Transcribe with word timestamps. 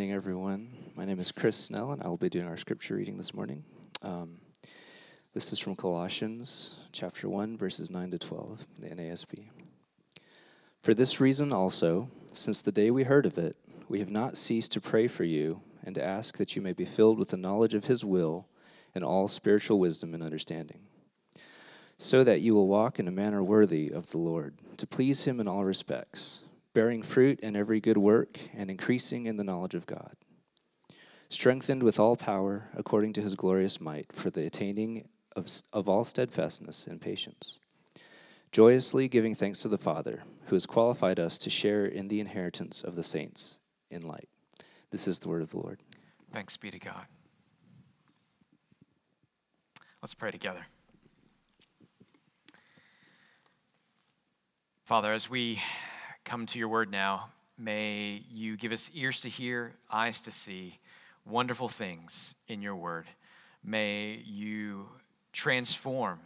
morning, 0.00 0.16
everyone. 0.16 0.70
My 0.96 1.04
name 1.04 1.20
is 1.20 1.30
Chris 1.30 1.58
Snell, 1.58 1.92
and 1.92 2.02
I 2.02 2.08
will 2.08 2.16
be 2.16 2.30
doing 2.30 2.46
our 2.46 2.56
scripture 2.56 2.94
reading 2.94 3.18
this 3.18 3.34
morning. 3.34 3.64
Um, 4.00 4.38
this 5.34 5.52
is 5.52 5.58
from 5.58 5.76
Colossians 5.76 6.78
chapter 6.90 7.28
1, 7.28 7.58
verses 7.58 7.90
9 7.90 8.12
to 8.12 8.18
12, 8.18 8.66
the 8.78 8.88
NASB. 8.88 9.50
For 10.80 10.94
this 10.94 11.20
reason 11.20 11.52
also, 11.52 12.08
since 12.32 12.62
the 12.62 12.72
day 12.72 12.90
we 12.90 13.02
heard 13.02 13.26
of 13.26 13.36
it, 13.36 13.56
we 13.90 13.98
have 13.98 14.08
not 14.08 14.38
ceased 14.38 14.72
to 14.72 14.80
pray 14.80 15.06
for 15.06 15.24
you 15.24 15.60
and 15.84 15.94
to 15.96 16.02
ask 16.02 16.38
that 16.38 16.56
you 16.56 16.62
may 16.62 16.72
be 16.72 16.86
filled 16.86 17.18
with 17.18 17.28
the 17.28 17.36
knowledge 17.36 17.74
of 17.74 17.84
His 17.84 18.02
will 18.02 18.46
and 18.94 19.04
all 19.04 19.28
spiritual 19.28 19.78
wisdom 19.78 20.14
and 20.14 20.22
understanding, 20.22 20.80
so 21.98 22.24
that 22.24 22.40
you 22.40 22.54
will 22.54 22.68
walk 22.68 22.98
in 22.98 23.06
a 23.06 23.12
manner 23.12 23.42
worthy 23.42 23.90
of 23.90 24.12
the 24.12 24.18
Lord, 24.18 24.54
to 24.78 24.86
please 24.86 25.24
Him 25.24 25.40
in 25.40 25.46
all 25.46 25.66
respects 25.66 26.40
bearing 26.80 27.02
fruit 27.02 27.38
in 27.40 27.54
every 27.54 27.78
good 27.78 27.98
work, 27.98 28.40
and 28.56 28.70
increasing 28.70 29.26
in 29.26 29.36
the 29.36 29.44
knowledge 29.44 29.74
of 29.74 29.84
God, 29.84 30.16
strengthened 31.28 31.82
with 31.82 32.00
all 32.00 32.16
power 32.16 32.70
according 32.74 33.12
to 33.12 33.20
his 33.20 33.34
glorious 33.34 33.82
might, 33.82 34.10
for 34.14 34.30
the 34.30 34.46
attaining 34.46 35.06
of, 35.36 35.46
of 35.74 35.90
all 35.90 36.04
steadfastness 36.04 36.86
and 36.86 36.98
patience, 36.98 37.60
joyously 38.50 39.08
giving 39.08 39.34
thanks 39.34 39.60
to 39.60 39.68
the 39.68 39.76
Father, 39.76 40.22
who 40.46 40.56
has 40.56 40.64
qualified 40.64 41.20
us 41.20 41.36
to 41.36 41.50
share 41.50 41.84
in 41.84 42.08
the 42.08 42.18
inheritance 42.18 42.82
of 42.82 42.96
the 42.96 43.04
saints 43.04 43.58
in 43.90 44.00
light. 44.00 44.30
This 44.90 45.06
is 45.06 45.18
the 45.18 45.28
word 45.28 45.42
of 45.42 45.50
the 45.50 45.58
Lord. 45.58 45.80
Thanks 46.32 46.56
be 46.56 46.70
to 46.70 46.78
God. 46.78 47.04
Let's 50.00 50.14
pray 50.14 50.30
together. 50.30 50.64
Father, 54.86 55.12
as 55.12 55.28
we 55.28 55.60
come 56.30 56.46
to 56.46 56.60
your 56.60 56.68
word 56.68 56.92
now. 56.92 57.28
May 57.58 58.22
you 58.30 58.56
give 58.56 58.70
us 58.70 58.88
ears 58.94 59.22
to 59.22 59.28
hear, 59.28 59.72
eyes 59.90 60.20
to 60.20 60.30
see 60.30 60.78
wonderful 61.26 61.68
things 61.68 62.36
in 62.46 62.62
your 62.62 62.76
word. 62.76 63.06
May 63.64 64.22
you 64.24 64.86
transform 65.32 66.20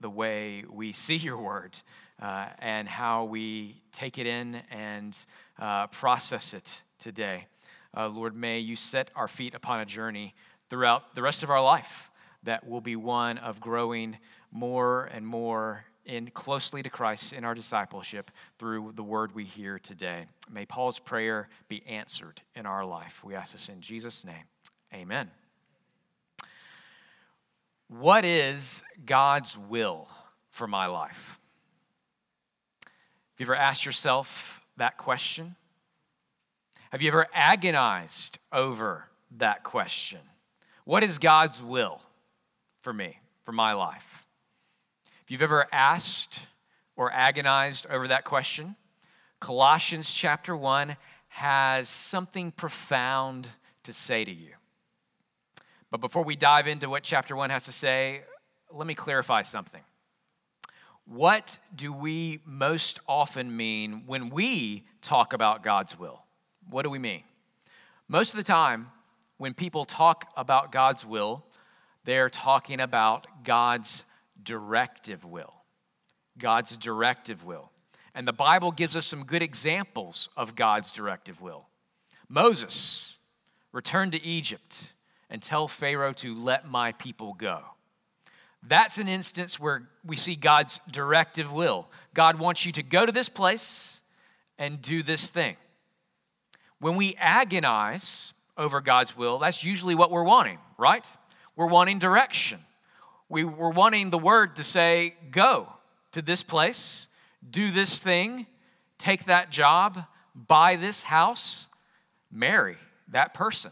the 0.00 0.08
way 0.08 0.62
we 0.70 0.92
see 0.92 1.16
your 1.16 1.36
word 1.36 1.76
uh, 2.22 2.46
and 2.60 2.88
how 2.88 3.24
we 3.24 3.82
take 3.90 4.18
it 4.18 4.26
in 4.28 4.62
and 4.70 5.18
uh, 5.58 5.88
process 5.88 6.54
it 6.54 6.84
today. 7.00 7.48
Uh, 7.96 8.06
Lord, 8.06 8.36
may 8.36 8.60
you 8.60 8.76
set 8.76 9.10
our 9.16 9.26
feet 9.26 9.56
upon 9.56 9.80
a 9.80 9.84
journey 9.84 10.32
throughout 10.68 11.16
the 11.16 11.22
rest 11.22 11.42
of 11.42 11.50
our 11.50 11.60
life 11.60 12.08
that 12.44 12.68
will 12.68 12.80
be 12.80 12.94
one 12.94 13.36
of 13.38 13.58
growing 13.58 14.16
more 14.52 15.06
and 15.06 15.26
more 15.26 15.86
in 16.04 16.30
closely 16.30 16.82
to 16.82 16.90
Christ 16.90 17.32
in 17.32 17.44
our 17.44 17.54
discipleship 17.54 18.30
through 18.58 18.92
the 18.94 19.02
word 19.02 19.34
we 19.34 19.44
hear 19.44 19.78
today. 19.78 20.26
May 20.50 20.66
Paul's 20.66 20.98
prayer 20.98 21.48
be 21.68 21.82
answered 21.86 22.40
in 22.54 22.66
our 22.66 22.84
life. 22.84 23.22
We 23.24 23.34
ask 23.34 23.52
this 23.52 23.68
in 23.68 23.80
Jesus' 23.80 24.24
name. 24.24 24.44
Amen. 24.92 25.30
What 27.88 28.24
is 28.24 28.82
God's 29.04 29.58
will 29.58 30.08
for 30.48 30.66
my 30.66 30.86
life? 30.86 31.38
Have 32.82 33.40
you 33.40 33.46
ever 33.46 33.56
asked 33.56 33.84
yourself 33.84 34.60
that 34.76 34.96
question? 34.96 35.56
Have 36.90 37.02
you 37.02 37.08
ever 37.08 37.26
agonized 37.32 38.38
over 38.52 39.04
that 39.38 39.62
question? 39.62 40.20
What 40.84 41.02
is 41.02 41.18
God's 41.18 41.62
will 41.62 42.00
for 42.82 42.92
me, 42.92 43.18
for 43.44 43.52
my 43.52 43.72
life? 43.72 44.26
If 45.30 45.34
you've 45.34 45.42
ever 45.42 45.68
asked 45.70 46.40
or 46.96 47.12
agonized 47.12 47.86
over 47.88 48.08
that 48.08 48.24
question, 48.24 48.74
Colossians 49.38 50.12
chapter 50.12 50.56
1 50.56 50.96
has 51.28 51.88
something 51.88 52.50
profound 52.50 53.46
to 53.84 53.92
say 53.92 54.24
to 54.24 54.32
you. 54.32 54.54
But 55.88 56.00
before 56.00 56.24
we 56.24 56.34
dive 56.34 56.66
into 56.66 56.90
what 56.90 57.04
chapter 57.04 57.36
1 57.36 57.50
has 57.50 57.66
to 57.66 57.72
say, 57.72 58.22
let 58.72 58.88
me 58.88 58.94
clarify 58.94 59.42
something. 59.42 59.82
What 61.04 61.60
do 61.76 61.92
we 61.92 62.40
most 62.44 62.98
often 63.06 63.56
mean 63.56 64.02
when 64.06 64.30
we 64.30 64.82
talk 65.00 65.32
about 65.32 65.62
God's 65.62 65.96
will? 65.96 66.24
What 66.68 66.82
do 66.82 66.90
we 66.90 66.98
mean? 66.98 67.22
Most 68.08 68.34
of 68.34 68.36
the 68.36 68.42
time, 68.42 68.88
when 69.38 69.54
people 69.54 69.84
talk 69.84 70.32
about 70.36 70.72
God's 70.72 71.06
will, 71.06 71.44
they're 72.04 72.30
talking 72.30 72.80
about 72.80 73.44
God's 73.44 74.04
directive 74.42 75.24
will. 75.24 75.54
God's 76.38 76.76
directive 76.76 77.44
will. 77.44 77.70
And 78.14 78.26
the 78.26 78.32
Bible 78.32 78.72
gives 78.72 78.96
us 78.96 79.06
some 79.06 79.24
good 79.24 79.42
examples 79.42 80.28
of 80.36 80.56
God's 80.56 80.90
directive 80.90 81.40
will. 81.40 81.66
Moses, 82.28 83.16
return 83.72 84.10
to 84.10 84.22
Egypt 84.22 84.92
and 85.28 85.40
tell 85.40 85.68
Pharaoh 85.68 86.12
to 86.14 86.34
let 86.34 86.68
my 86.68 86.92
people 86.92 87.34
go. 87.34 87.60
That's 88.62 88.98
an 88.98 89.08
instance 89.08 89.58
where 89.58 89.88
we 90.04 90.16
see 90.16 90.34
God's 90.34 90.80
directive 90.90 91.52
will. 91.52 91.88
God 92.14 92.38
wants 92.38 92.66
you 92.66 92.72
to 92.72 92.82
go 92.82 93.06
to 93.06 93.12
this 93.12 93.28
place 93.28 94.02
and 94.58 94.82
do 94.82 95.02
this 95.02 95.30
thing. 95.30 95.56
When 96.78 96.96
we 96.96 97.16
agonize 97.18 98.32
over 98.56 98.80
God's 98.80 99.16
will, 99.16 99.38
that's 99.38 99.64
usually 99.64 99.94
what 99.94 100.10
we're 100.10 100.24
wanting, 100.24 100.58
right? 100.76 101.06
We're 101.56 101.66
wanting 101.66 101.98
direction 101.98 102.60
we 103.30 103.44
were 103.44 103.70
wanting 103.70 104.10
the 104.10 104.18
word 104.18 104.56
to 104.56 104.64
say, 104.64 105.14
go 105.30 105.68
to 106.12 106.20
this 106.20 106.42
place, 106.42 107.06
do 107.48 107.70
this 107.70 108.00
thing, 108.00 108.46
take 108.98 109.26
that 109.26 109.50
job, 109.50 110.04
buy 110.34 110.74
this 110.74 111.04
house, 111.04 111.68
marry 112.30 112.76
that 113.08 113.32
person. 113.32 113.70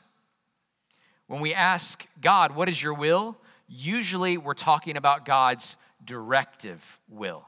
When 1.26 1.40
we 1.40 1.52
ask 1.52 2.06
God, 2.20 2.54
what 2.54 2.68
is 2.68 2.80
your 2.80 2.94
will? 2.94 3.36
Usually 3.66 4.38
we're 4.38 4.54
talking 4.54 4.96
about 4.96 5.26
God's 5.26 5.76
directive 6.04 7.00
will. 7.10 7.44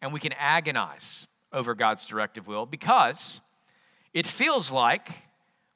And 0.00 0.14
we 0.14 0.18
can 0.18 0.32
agonize 0.32 1.26
over 1.52 1.74
God's 1.74 2.06
directive 2.06 2.46
will 2.46 2.64
because 2.64 3.42
it 4.14 4.26
feels 4.26 4.72
like 4.72 5.10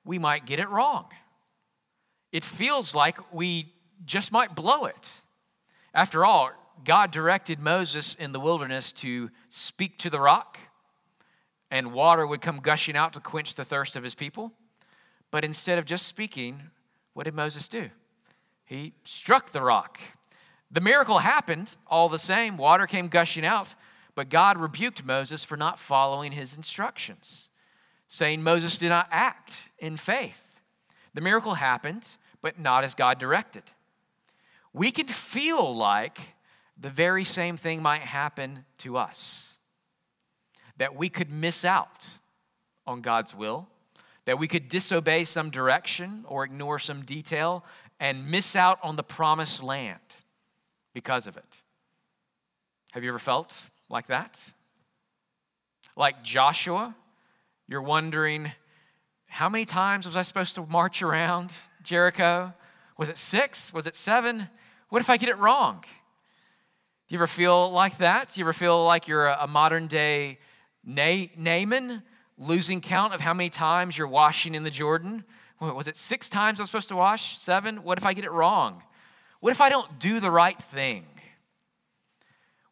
we 0.02 0.18
might 0.18 0.46
get 0.46 0.58
it 0.58 0.68
wrong. 0.70 1.06
It 2.32 2.42
feels 2.42 2.94
like 2.94 3.18
we 3.34 3.72
just 4.04 4.32
might 4.32 4.54
blow 4.54 4.84
it. 4.84 5.22
After 5.94 6.24
all, 6.24 6.50
God 6.84 7.10
directed 7.10 7.58
Moses 7.58 8.14
in 8.14 8.32
the 8.32 8.40
wilderness 8.40 8.92
to 8.92 9.30
speak 9.48 9.98
to 9.98 10.10
the 10.10 10.20
rock, 10.20 10.58
and 11.70 11.92
water 11.92 12.26
would 12.26 12.40
come 12.40 12.60
gushing 12.60 12.96
out 12.96 13.12
to 13.12 13.20
quench 13.20 13.54
the 13.54 13.64
thirst 13.64 13.96
of 13.96 14.04
his 14.04 14.14
people. 14.14 14.52
But 15.30 15.44
instead 15.44 15.78
of 15.78 15.84
just 15.84 16.06
speaking, 16.06 16.62
what 17.12 17.24
did 17.24 17.34
Moses 17.34 17.68
do? 17.68 17.90
He 18.64 18.94
struck 19.04 19.50
the 19.50 19.62
rock. 19.62 20.00
The 20.70 20.80
miracle 20.80 21.18
happened 21.18 21.74
all 21.86 22.08
the 22.08 22.18
same. 22.18 22.56
Water 22.56 22.86
came 22.86 23.08
gushing 23.08 23.44
out, 23.44 23.74
but 24.14 24.28
God 24.28 24.56
rebuked 24.58 25.04
Moses 25.04 25.44
for 25.44 25.56
not 25.56 25.78
following 25.78 26.32
his 26.32 26.56
instructions, 26.56 27.48
saying 28.06 28.42
Moses 28.42 28.78
did 28.78 28.88
not 28.88 29.08
act 29.10 29.70
in 29.78 29.96
faith. 29.96 30.60
The 31.14 31.20
miracle 31.20 31.54
happened, 31.54 32.06
but 32.40 32.58
not 32.58 32.84
as 32.84 32.94
God 32.94 33.18
directed 33.18 33.64
we 34.72 34.90
can 34.90 35.06
feel 35.06 35.74
like 35.74 36.18
the 36.78 36.90
very 36.90 37.24
same 37.24 37.56
thing 37.56 37.82
might 37.82 38.02
happen 38.02 38.64
to 38.78 38.96
us. 38.96 39.58
That 40.78 40.96
we 40.96 41.08
could 41.08 41.30
miss 41.30 41.64
out 41.64 42.08
on 42.86 43.02
God's 43.02 43.34
will, 43.34 43.68
that 44.24 44.38
we 44.38 44.48
could 44.48 44.68
disobey 44.68 45.24
some 45.24 45.50
direction 45.50 46.24
or 46.26 46.44
ignore 46.44 46.78
some 46.78 47.02
detail 47.02 47.64
and 47.98 48.30
miss 48.30 48.56
out 48.56 48.78
on 48.82 48.96
the 48.96 49.02
promised 49.02 49.62
land 49.62 50.00
because 50.94 51.26
of 51.26 51.36
it. 51.36 51.62
Have 52.92 53.04
you 53.04 53.10
ever 53.10 53.18
felt 53.18 53.54
like 53.88 54.06
that? 54.06 54.38
Like 55.96 56.24
Joshua, 56.24 56.94
you're 57.68 57.82
wondering, 57.82 58.52
how 59.26 59.48
many 59.48 59.64
times 59.64 60.06
was 60.06 60.16
I 60.16 60.22
supposed 60.22 60.54
to 60.54 60.66
march 60.66 61.02
around 61.02 61.52
Jericho? 61.82 62.54
Was 62.96 63.08
it 63.08 63.18
six? 63.18 63.72
Was 63.72 63.86
it 63.86 63.96
seven? 63.96 64.48
What 64.90 65.00
if 65.00 65.08
I 65.08 65.16
get 65.16 65.28
it 65.28 65.38
wrong? 65.38 65.80
Do 65.82 67.14
you 67.14 67.18
ever 67.18 67.26
feel 67.26 67.72
like 67.72 67.98
that? 67.98 68.32
Do 68.32 68.40
you 68.40 68.44
ever 68.44 68.52
feel 68.52 68.84
like 68.84 69.08
you're 69.08 69.26
a, 69.26 69.46
modern 69.46 69.86
day 69.86 70.38
Na- 70.84 71.26
Naaman, 71.36 72.02
losing 72.38 72.80
count 72.80 73.14
of 73.14 73.20
how 73.20 73.34
many 73.34 73.50
times 73.50 73.96
you're 73.96 74.08
washing 74.08 74.54
in 74.54 74.62
the 74.62 74.70
Jordan? 74.70 75.24
Was 75.60 75.88
it 75.88 75.96
six 75.96 76.28
times 76.28 76.60
I'm 76.60 76.66
supposed 76.66 76.88
to 76.88 76.96
wash? 76.96 77.38
Seven? 77.38 77.82
What 77.82 77.98
if 77.98 78.06
I 78.06 78.14
get 78.14 78.24
it 78.24 78.30
wrong? 78.30 78.82
What 79.40 79.50
if 79.50 79.60
I 79.60 79.68
don't 79.68 79.98
do 79.98 80.20
the 80.20 80.30
right 80.30 80.60
thing? 80.64 81.04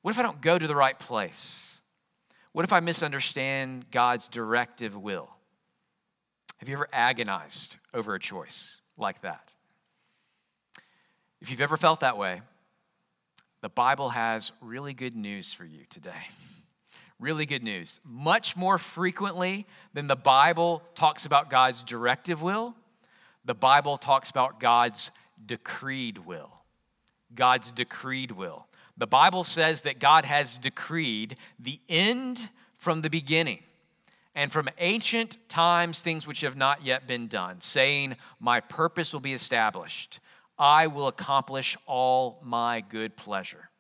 What 0.02 0.12
if 0.12 0.18
I 0.18 0.22
don't 0.22 0.40
go 0.40 0.58
to 0.58 0.66
the 0.66 0.76
right 0.76 0.98
place? 0.98 1.80
What 2.52 2.64
if 2.64 2.72
I 2.72 2.80
misunderstand 2.80 3.90
God's 3.90 4.26
directive 4.28 4.96
will? 4.96 5.28
Have 6.58 6.68
you 6.68 6.74
ever 6.74 6.88
agonized 6.92 7.76
over 7.94 8.14
a 8.14 8.20
choice 8.20 8.80
like 8.96 9.22
that? 9.22 9.52
If 11.40 11.50
you've 11.50 11.60
ever 11.60 11.76
felt 11.76 12.00
that 12.00 12.18
way, 12.18 12.42
the 13.60 13.68
Bible 13.68 14.10
has 14.10 14.52
really 14.60 14.94
good 14.94 15.16
news 15.16 15.52
for 15.52 15.64
you 15.64 15.84
today. 15.90 16.12
Really 17.20 17.46
good 17.46 17.64
news. 17.64 17.98
Much 18.04 18.56
more 18.56 18.78
frequently 18.78 19.66
than 19.92 20.06
the 20.06 20.14
Bible 20.14 20.84
talks 20.94 21.26
about 21.26 21.50
God's 21.50 21.82
directive 21.82 22.42
will, 22.42 22.76
the 23.44 23.54
Bible 23.54 23.96
talks 23.96 24.30
about 24.30 24.60
God's 24.60 25.10
decreed 25.44 26.18
will. 26.18 26.52
God's 27.34 27.72
decreed 27.72 28.30
will. 28.30 28.68
The 28.96 29.08
Bible 29.08 29.42
says 29.42 29.82
that 29.82 29.98
God 29.98 30.26
has 30.26 30.56
decreed 30.56 31.36
the 31.58 31.80
end 31.88 32.50
from 32.76 33.02
the 33.02 33.10
beginning 33.10 33.64
and 34.36 34.52
from 34.52 34.68
ancient 34.78 35.36
times 35.48 36.00
things 36.00 36.24
which 36.24 36.42
have 36.42 36.56
not 36.56 36.84
yet 36.84 37.08
been 37.08 37.26
done, 37.26 37.60
saying, 37.60 38.14
My 38.38 38.60
purpose 38.60 39.12
will 39.12 39.18
be 39.18 39.32
established. 39.32 40.20
I 40.58 40.88
will 40.88 41.06
accomplish 41.06 41.76
all 41.86 42.40
my 42.42 42.80
good 42.80 43.16
pleasure. 43.16 43.70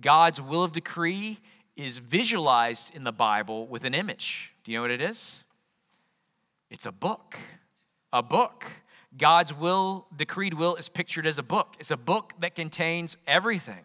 God's 0.00 0.40
will 0.40 0.62
of 0.62 0.72
decree 0.72 1.38
is 1.76 1.98
visualized 1.98 2.94
in 2.94 3.04
the 3.04 3.12
Bible 3.12 3.66
with 3.66 3.84
an 3.84 3.94
image. 3.94 4.52
Do 4.64 4.72
you 4.72 4.78
know 4.78 4.82
what 4.82 4.90
it 4.90 5.00
is? 5.00 5.44
It's 6.70 6.86
a 6.86 6.92
book. 6.92 7.36
A 8.12 8.22
book. 8.22 8.64
God's 9.16 9.54
will, 9.54 10.06
decreed 10.14 10.54
will, 10.54 10.76
is 10.76 10.88
pictured 10.88 11.26
as 11.26 11.38
a 11.38 11.42
book. 11.42 11.76
It's 11.80 11.90
a 11.90 11.96
book 11.96 12.34
that 12.40 12.54
contains 12.54 13.16
everything, 13.26 13.84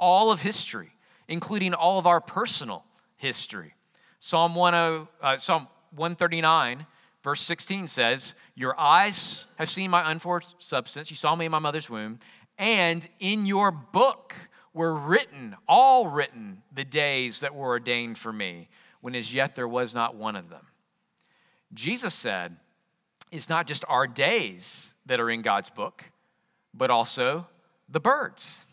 all 0.00 0.30
of 0.30 0.40
history, 0.40 0.92
including 1.28 1.74
all 1.74 1.98
of 1.98 2.06
our 2.06 2.20
personal 2.20 2.84
history. 3.16 3.74
Psalm, 4.18 4.54
10, 4.54 5.08
uh, 5.22 5.36
Psalm 5.36 5.68
139, 5.90 6.86
verse 7.26 7.42
16 7.42 7.88
says, 7.88 8.34
Your 8.54 8.78
eyes 8.78 9.46
have 9.56 9.68
seen 9.68 9.90
my 9.90 10.08
unformed 10.12 10.54
substance. 10.60 11.10
You 11.10 11.16
saw 11.16 11.34
me 11.34 11.46
in 11.46 11.50
my 11.50 11.58
mother's 11.58 11.90
womb. 11.90 12.20
And 12.56 13.06
in 13.18 13.46
your 13.46 13.72
book 13.72 14.32
were 14.72 14.94
written, 14.94 15.56
all 15.66 16.06
written, 16.06 16.62
the 16.72 16.84
days 16.84 17.40
that 17.40 17.52
were 17.52 17.66
ordained 17.66 18.16
for 18.16 18.32
me, 18.32 18.68
when 19.00 19.16
as 19.16 19.34
yet 19.34 19.56
there 19.56 19.66
was 19.66 19.92
not 19.92 20.14
one 20.14 20.36
of 20.36 20.50
them. 20.50 20.68
Jesus 21.74 22.14
said, 22.14 22.58
It's 23.32 23.48
not 23.48 23.66
just 23.66 23.84
our 23.88 24.06
days 24.06 24.94
that 25.06 25.18
are 25.18 25.28
in 25.28 25.42
God's 25.42 25.68
book, 25.68 26.04
but 26.72 26.92
also 26.92 27.48
the 27.88 27.98
birds. 27.98 28.66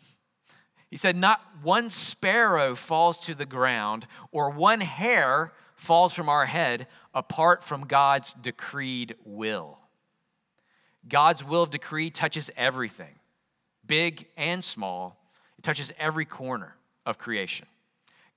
He 0.91 0.97
said, 0.97 1.17
Not 1.17 1.41
one 1.63 1.89
sparrow 1.89 2.75
falls 2.75 3.17
to 3.21 3.33
the 3.33 3.47
ground, 3.47 4.05
or 4.31 4.51
one 4.51 4.81
hair 4.81 5.53
falls 5.83 6.13
from 6.13 6.29
our 6.29 6.45
head 6.45 6.87
apart 7.13 7.63
from 7.63 7.85
God's 7.85 8.33
decreed 8.33 9.15
will. 9.25 9.77
God's 11.07 11.43
will 11.43 11.63
of 11.63 11.69
decree 11.69 12.09
touches 12.09 12.49
everything, 12.55 13.19
big 13.85 14.27
and 14.37 14.63
small. 14.63 15.17
It 15.57 15.63
touches 15.63 15.91
every 15.99 16.25
corner 16.25 16.75
of 17.05 17.17
creation. 17.17 17.67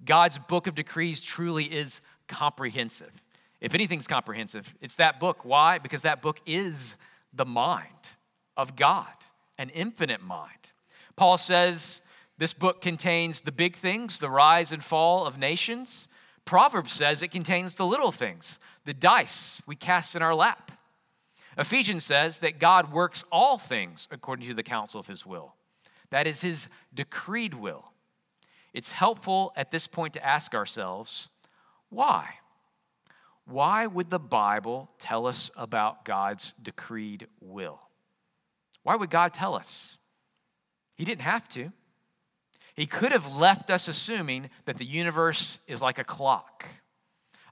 God's 0.05 0.39
book 0.39 0.67
of 0.67 0.75
decrees 0.75 1.23
truly 1.23 1.65
is 1.65 2.01
comprehensive. 2.27 3.13
If 3.61 3.75
anything's 3.75 4.09
comprehensive, 4.09 4.75
it's 4.81 4.97
that 4.97 5.21
book. 5.21 5.45
Why? 5.45 5.79
Because 5.79 6.03
that 6.03 6.21
book 6.21 6.41
is 6.45 6.97
the 7.33 7.47
mind 7.47 7.87
of 8.57 8.75
God, 8.75 9.07
an 9.57 9.71
infinite 9.71 10.23
mind. 10.23 10.73
Paul 11.15 11.39
says 11.39 12.03
this 12.39 12.53
book 12.53 12.81
contains 12.81 13.43
the 13.43 13.53
big 13.53 13.77
things, 13.77 14.19
the 14.19 14.29
rise 14.29 14.73
and 14.73 14.83
fall 14.83 15.25
of 15.25 15.39
nations. 15.39 16.09
Proverbs 16.47 16.93
says 16.93 17.23
it 17.23 17.29
contains 17.33 17.75
the 17.75 17.85
little 17.85 18.13
things, 18.13 18.59
the 18.87 18.95
dice 18.95 19.61
we 19.67 19.77
cast 19.77 20.17
in 20.17 20.23
our 20.23 20.35
lap. 20.35 20.73
Ephesians 21.59 22.05
says 22.05 22.41
that 22.41 22.59
God 22.59 22.93
works 22.93 23.25
all 23.33 23.59
things 23.59 24.09
according 24.11 24.47
to 24.49 24.55
the 24.55 24.63
counsel 24.63 25.01
of 25.01 25.09
his 25.09 25.27
will. 25.27 25.55
That 26.11 26.27
is 26.27 26.41
his 26.41 26.69
decreed 26.95 27.53
will. 27.53 27.91
It's 28.73 28.93
helpful 28.93 29.53
at 29.57 29.71
this 29.71 29.87
point 29.87 30.15
to 30.15 30.25
ask 30.25 30.55
ourselves 30.55 31.29
why? 31.89 32.35
Why 33.45 33.87
would 33.87 34.11
the 34.11 34.19
Bible 34.19 34.91
tell 34.99 35.27
us 35.27 35.51
about 35.57 36.05
God's 36.05 36.53
decreed 36.63 37.27
will? 37.41 37.81
Why 38.83 38.97
would 38.97 39.11
God 39.11 39.33
tell 39.33 39.55
us? 39.55 39.99
He 40.95 41.05
didn't 41.05 41.23
have 41.23 41.49
to. 41.51 41.73
He 42.77 42.87
could 42.87 43.11
have 43.11 43.27
left 43.35 43.71
us 43.71 43.89
assuming 43.89 44.51
that 44.67 44.77
the 44.77 44.85
universe 44.85 45.61
is 45.67 45.81
like 45.81 45.99
a 45.99 46.05
clock. 46.05 46.67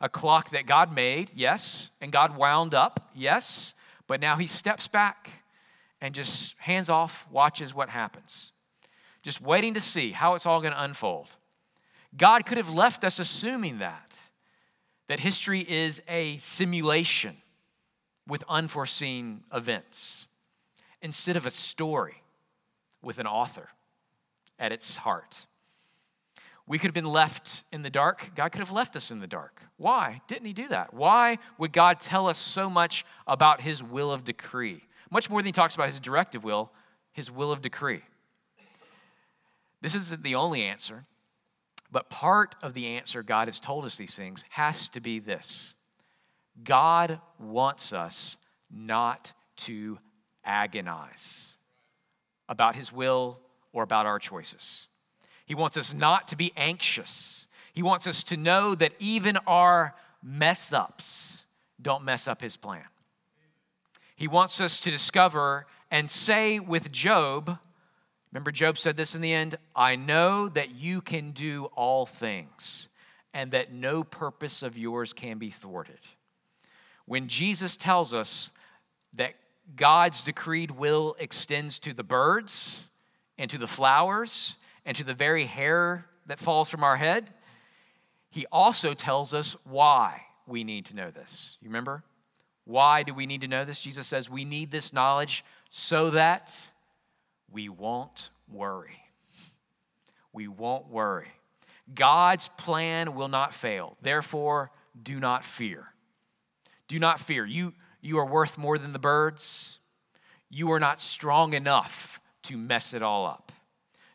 A 0.00 0.09
clock 0.09 0.50
that 0.50 0.67
God 0.67 0.94
made, 0.94 1.31
yes, 1.35 1.91
and 2.00 2.12
God 2.12 2.37
wound 2.37 2.75
up, 2.75 3.11
yes, 3.15 3.75
but 4.06 4.21
now 4.21 4.37
he 4.37 4.47
steps 4.47 4.87
back 4.87 5.31
and 5.99 6.15
just 6.15 6.56
hands 6.59 6.91
off, 6.91 7.26
watches 7.31 7.75
what 7.75 7.88
happens, 7.88 8.53
just 9.23 9.41
waiting 9.41 9.73
to 9.73 9.81
see 9.81 10.11
how 10.11 10.35
it's 10.35 10.44
all 10.44 10.61
going 10.61 10.75
to 10.75 10.82
unfold. 10.82 11.37
God 12.15 12.44
could 12.44 12.59
have 12.59 12.69
left 12.69 13.03
us 13.03 13.19
assuming 13.19 13.79
that, 13.79 14.19
that 15.09 15.20
history 15.20 15.61
is 15.61 16.03
a 16.06 16.37
simulation 16.37 17.38
with 18.29 18.44
unforeseen 18.47 19.43
events 19.55 20.27
instead 21.00 21.37
of 21.37 21.47
a 21.47 21.50
story 21.50 22.23
with 23.03 23.19
an 23.19 23.27
author 23.27 23.70
at 24.59 24.73
its 24.73 24.97
heart. 24.97 25.47
We 26.67 26.79
could 26.79 26.89
have 26.89 26.95
been 26.95 27.05
left 27.05 27.65
in 27.73 27.83
the 27.83 27.91
dark. 27.91 28.31
God 28.35 28.51
could 28.53 28.61
have 28.61 28.73
left 28.73 28.97
us 28.97 29.11
in 29.11 29.21
the 29.21 29.27
dark. 29.27 29.61
Why 29.77 30.23
didn't 30.27 30.47
He 30.47 30.55
do 30.55 30.69
that? 30.69 30.95
Why 30.95 31.39
would 31.59 31.73
God 31.73 32.01
tell 32.01 32.27
us 32.27 32.39
so 32.39 32.71
much 32.71 33.05
about 33.27 33.61
His 33.61 33.83
will 33.83 34.11
of 34.11 34.25
decree? 34.25 34.83
Much 35.11 35.29
more 35.29 35.41
than 35.41 35.47
He 35.47 35.53
talks 35.53 35.75
about 35.75 35.91
His 35.91 36.01
directive 36.01 36.43
will, 36.43 36.73
His 37.12 37.31
will 37.31 37.53
of 37.53 37.61
decree. 37.61 38.03
This 39.83 39.95
isn't 39.95 40.23
the 40.23 40.37
only 40.37 40.62
answer, 40.62 41.05
but 41.93 42.09
part 42.09 42.55
of 42.62 42.73
the 42.73 42.87
answer 42.87 43.23
God 43.23 43.49
has 43.49 43.61
told 43.61 43.85
us 43.85 43.97
these 43.97 44.17
things 44.17 44.43
has 44.49 44.89
to 44.91 45.01
be 45.01 45.19
this 45.19 45.75
God 46.62 47.21
wants 47.39 47.93
us 47.93 48.39
not 48.71 49.33
to 49.56 49.99
agonize 50.45 51.56
about 52.49 52.75
His 52.75 52.91
will 52.91 53.39
or 53.75 53.82
about 53.82 54.06
our 54.06 54.19
choices. 54.19 54.87
He 55.44 55.55
wants 55.55 55.76
us 55.76 55.93
not 55.93 56.29
to 56.29 56.37
be 56.37 56.53
anxious. 56.56 57.47
He 57.75 57.82
wants 57.82 58.06
us 58.06 58.25
to 58.25 58.38
know 58.38 58.75
that 58.75 58.94
even 58.99 59.37
our 59.47 59.94
mess 60.23 60.73
ups 60.73 61.44
don't 61.82 62.05
mess 62.05 62.26
up 62.26 62.41
his 62.41 62.56
plan. 62.56 62.85
He 64.17 64.29
wants 64.29 64.61
us 64.61 64.81
to 64.81 64.91
discover 64.91 65.67
and 65.91 66.11
say 66.11 66.61
with 66.61 66.91
Job, 66.93 67.59
remember, 68.32 68.53
Job 68.53 68.79
said 68.79 68.97
this 68.97 69.15
in 69.15 69.21
the 69.21 69.35
end 69.35 69.59
I 69.77 69.97
know 69.97 70.49
that 70.49 70.70
you 70.70 71.03
can 71.03 71.32
do 71.32 71.67
all 71.75 72.06
things 72.06 72.88
and 73.35 73.50
that 73.50 73.73
no 73.73 74.05
purpose 74.05 74.62
of 74.62 74.79
yours 74.79 75.12
can 75.12 75.38
be 75.38 75.50
thwarted. 75.50 75.99
When 77.06 77.29
Jesus 77.29 77.77
tells 77.77 78.15
us 78.15 78.50
that 79.15 79.35
God's 79.77 80.23
decreed 80.23 80.70
will 80.70 81.17
extends 81.19 81.79
to 81.81 81.93
the 81.93 82.05
birds, 82.05 82.89
and 83.38 83.50
to 83.50 83.58
the 83.58 83.67
flowers 83.67 84.56
and 84.84 84.96
to 84.96 85.05
the 85.05 85.14
very 85.14 85.46
hair 85.46 86.06
that 86.26 86.38
falls 86.38 86.69
from 86.69 86.84
our 86.84 86.96
head, 86.96 87.31
he 88.31 88.46
also 88.50 88.94
tells 88.94 89.32
us 89.34 89.56
why 89.64 90.22
we 90.46 90.64
need 90.64 90.86
to 90.86 90.96
know 90.96 91.10
this. 91.10 91.56
You 91.60 91.69
remember? 91.69 92.03
Why 92.64 93.03
do 93.03 93.14
we 93.14 93.26
need 93.26 93.43
to 93.43 93.48
know 93.48 93.64
this? 93.64 93.81
Jesus 93.81 94.06
says 94.06 94.31
we 94.31 94.44
need 94.44 94.70
this 94.70 94.93
knowledge 94.93 95.44
so 95.69 96.10
that 96.10 96.56
we 97.50 97.69
won't 97.69 98.31
worry. 98.50 98.98
We 100.32 100.48
won't 100.48 100.88
worry. 100.88 101.29
God's 101.94 102.48
plan 102.56 103.14
will 103.14 103.29
not 103.29 103.53
fail. 103.55 103.96
Therefore, 104.03 104.70
do 105.00 105.20
not 105.20 105.44
fear. 105.44 105.88
Do 106.88 106.98
not 106.98 107.20
fear. 107.20 107.44
You, 107.44 107.74
you 108.00 108.19
are 108.19 108.26
worth 108.26 108.56
more 108.56 108.79
than 108.79 108.93
the 108.93 108.98
birds. 108.98 109.79
You 110.48 110.72
are 110.72 110.81
not 110.81 111.00
strong 111.00 111.53
enough 111.53 112.20
to 112.44 112.56
mess 112.56 112.94
it 112.94 113.03
all 113.03 113.27
up. 113.27 113.53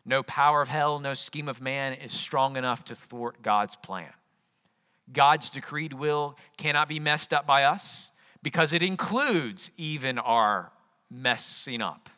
No 0.04 0.22
power 0.22 0.62
of 0.62 0.68
hell, 0.68 0.98
no 0.98 1.14
scheme 1.14 1.48
of 1.48 1.60
man 1.60 1.92
is 1.92 2.12
strong 2.12 2.56
enough 2.56 2.84
to 2.86 2.94
thwart 2.94 3.42
God's 3.42 3.76
plan. 3.76 4.10
God's 5.12 5.50
decreed 5.50 5.92
will 5.92 6.36
cannot 6.56 6.88
be 6.88 7.00
messed 7.00 7.32
up 7.32 7.46
by 7.46 7.64
us 7.64 8.10
because 8.42 8.72
it 8.72 8.82
includes 8.82 9.70
even 9.76 10.18
our 10.18 10.72
messing 11.10 11.82
up. 11.82 12.08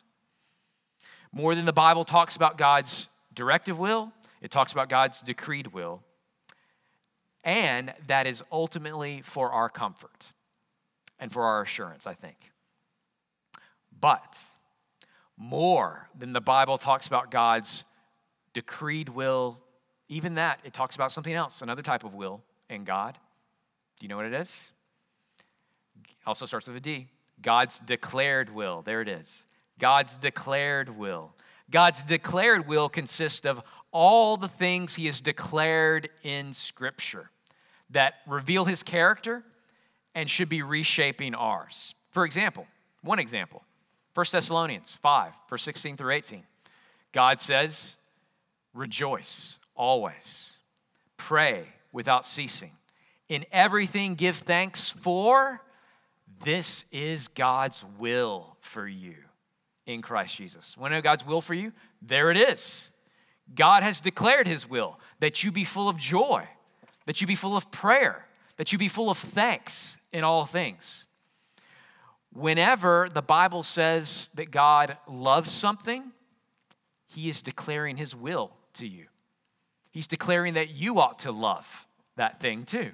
More 1.31 1.55
than 1.55 1.65
the 1.65 1.73
Bible 1.73 2.05
talks 2.05 2.35
about 2.35 2.57
God's 2.57 3.09
directive 3.33 3.79
will, 3.79 4.11
it 4.41 4.51
talks 4.51 4.71
about 4.71 4.89
God's 4.89 5.21
decreed 5.21 5.67
will. 5.73 6.03
And 7.43 7.93
that 8.07 8.27
is 8.27 8.43
ultimately 8.51 9.21
for 9.21 9.51
our 9.51 9.67
comfort 9.69 10.31
and 11.19 11.31
for 11.31 11.43
our 11.43 11.61
assurance, 11.61 12.07
I 12.07 12.13
think. 12.13 12.37
But 13.99 14.39
more 15.43 16.07
than 16.17 16.31
the 16.31 16.41
Bible 16.41 16.77
talks 16.77 17.05
about 17.05 17.29
God's 17.29 17.83
decreed 18.53 19.09
will. 19.09 19.59
Even 20.07 20.35
that, 20.35 20.59
it 20.63 20.73
talks 20.73 20.95
about 20.95 21.11
something 21.11 21.33
else, 21.33 21.61
another 21.61 21.81
type 21.81 22.05
of 22.05 22.13
will 22.13 22.41
in 22.69 22.85
God. 22.85 23.17
Do 23.99 24.05
you 24.05 24.07
know 24.07 24.15
what 24.15 24.25
it 24.25 24.33
is? 24.33 24.71
Also 26.25 26.45
starts 26.45 26.67
with 26.67 26.77
a 26.77 26.79
D. 26.79 27.07
God's 27.41 27.79
declared 27.81 28.49
will. 28.53 28.83
There 28.83 29.01
it 29.01 29.09
is. 29.09 29.45
God's 29.79 30.15
declared 30.15 30.97
will. 30.97 31.33
God's 31.69 32.03
declared 32.03 32.67
will 32.67 32.87
consists 32.87 33.45
of 33.45 33.61
all 33.91 34.37
the 34.37 34.47
things 34.47 34.95
he 34.95 35.07
has 35.07 35.19
declared 35.19 36.09
in 36.23 36.53
Scripture 36.53 37.31
that 37.89 38.15
reveal 38.27 38.63
his 38.65 38.81
character 38.81 39.43
and 40.15 40.29
should 40.29 40.47
be 40.47 40.61
reshaping 40.61 41.35
ours. 41.35 41.95
For 42.11 42.23
example, 42.23 42.65
one 43.01 43.19
example 43.19 43.63
1 44.13 44.25
Thessalonians 44.31 44.97
5, 45.01 45.33
verse 45.49 45.63
16 45.63 45.97
through 45.97 46.13
18. 46.13 46.43
God 47.11 47.41
says, 47.41 47.95
Rejoice 48.73 49.59
always, 49.75 50.57
pray 51.17 51.65
without 51.91 52.25
ceasing. 52.25 52.71
In 53.29 53.45
everything, 53.51 54.15
give 54.15 54.37
thanks 54.37 54.89
for 54.89 55.61
this 56.43 56.85
is 56.91 57.27
God's 57.27 57.83
will 57.97 58.57
for 58.59 58.87
you 58.87 59.15
in 59.85 60.01
Christ 60.01 60.37
Jesus. 60.37 60.73
To 60.73 60.89
know 60.89 61.01
God's 61.01 61.25
will 61.25 61.41
for 61.41 61.53
you? 61.53 61.71
There 62.01 62.31
it 62.31 62.37
is. 62.37 62.91
God 63.55 63.83
has 63.83 64.01
declared 64.01 64.47
his 64.47 64.69
will 64.69 64.99
that 65.19 65.43
you 65.43 65.51
be 65.51 65.63
full 65.63 65.89
of 65.89 65.97
joy, 65.97 66.47
that 67.05 67.21
you 67.21 67.27
be 67.27 67.35
full 67.35 67.55
of 67.55 67.71
prayer, 67.71 68.27
that 68.57 68.71
you 68.71 68.77
be 68.77 68.87
full 68.87 69.09
of 69.09 69.17
thanks 69.17 69.97
in 70.11 70.23
all 70.23 70.45
things. 70.45 71.05
Whenever 72.33 73.07
the 73.13 73.21
Bible 73.21 73.63
says 73.63 74.29
that 74.35 74.49
God 74.49 74.97
loves 75.07 75.51
something, 75.51 76.11
he 77.07 77.29
is 77.29 77.41
declaring 77.41 77.97
his 77.97 78.15
will 78.15 78.51
to 78.73 78.87
you. 78.87 79.05
He's 79.91 80.07
declaring 80.07 80.55
that 80.55 80.69
you 80.69 80.99
ought 80.99 81.19
to 81.19 81.31
love 81.31 81.85
that 82.15 82.39
thing 82.39 82.65
too. 82.65 82.91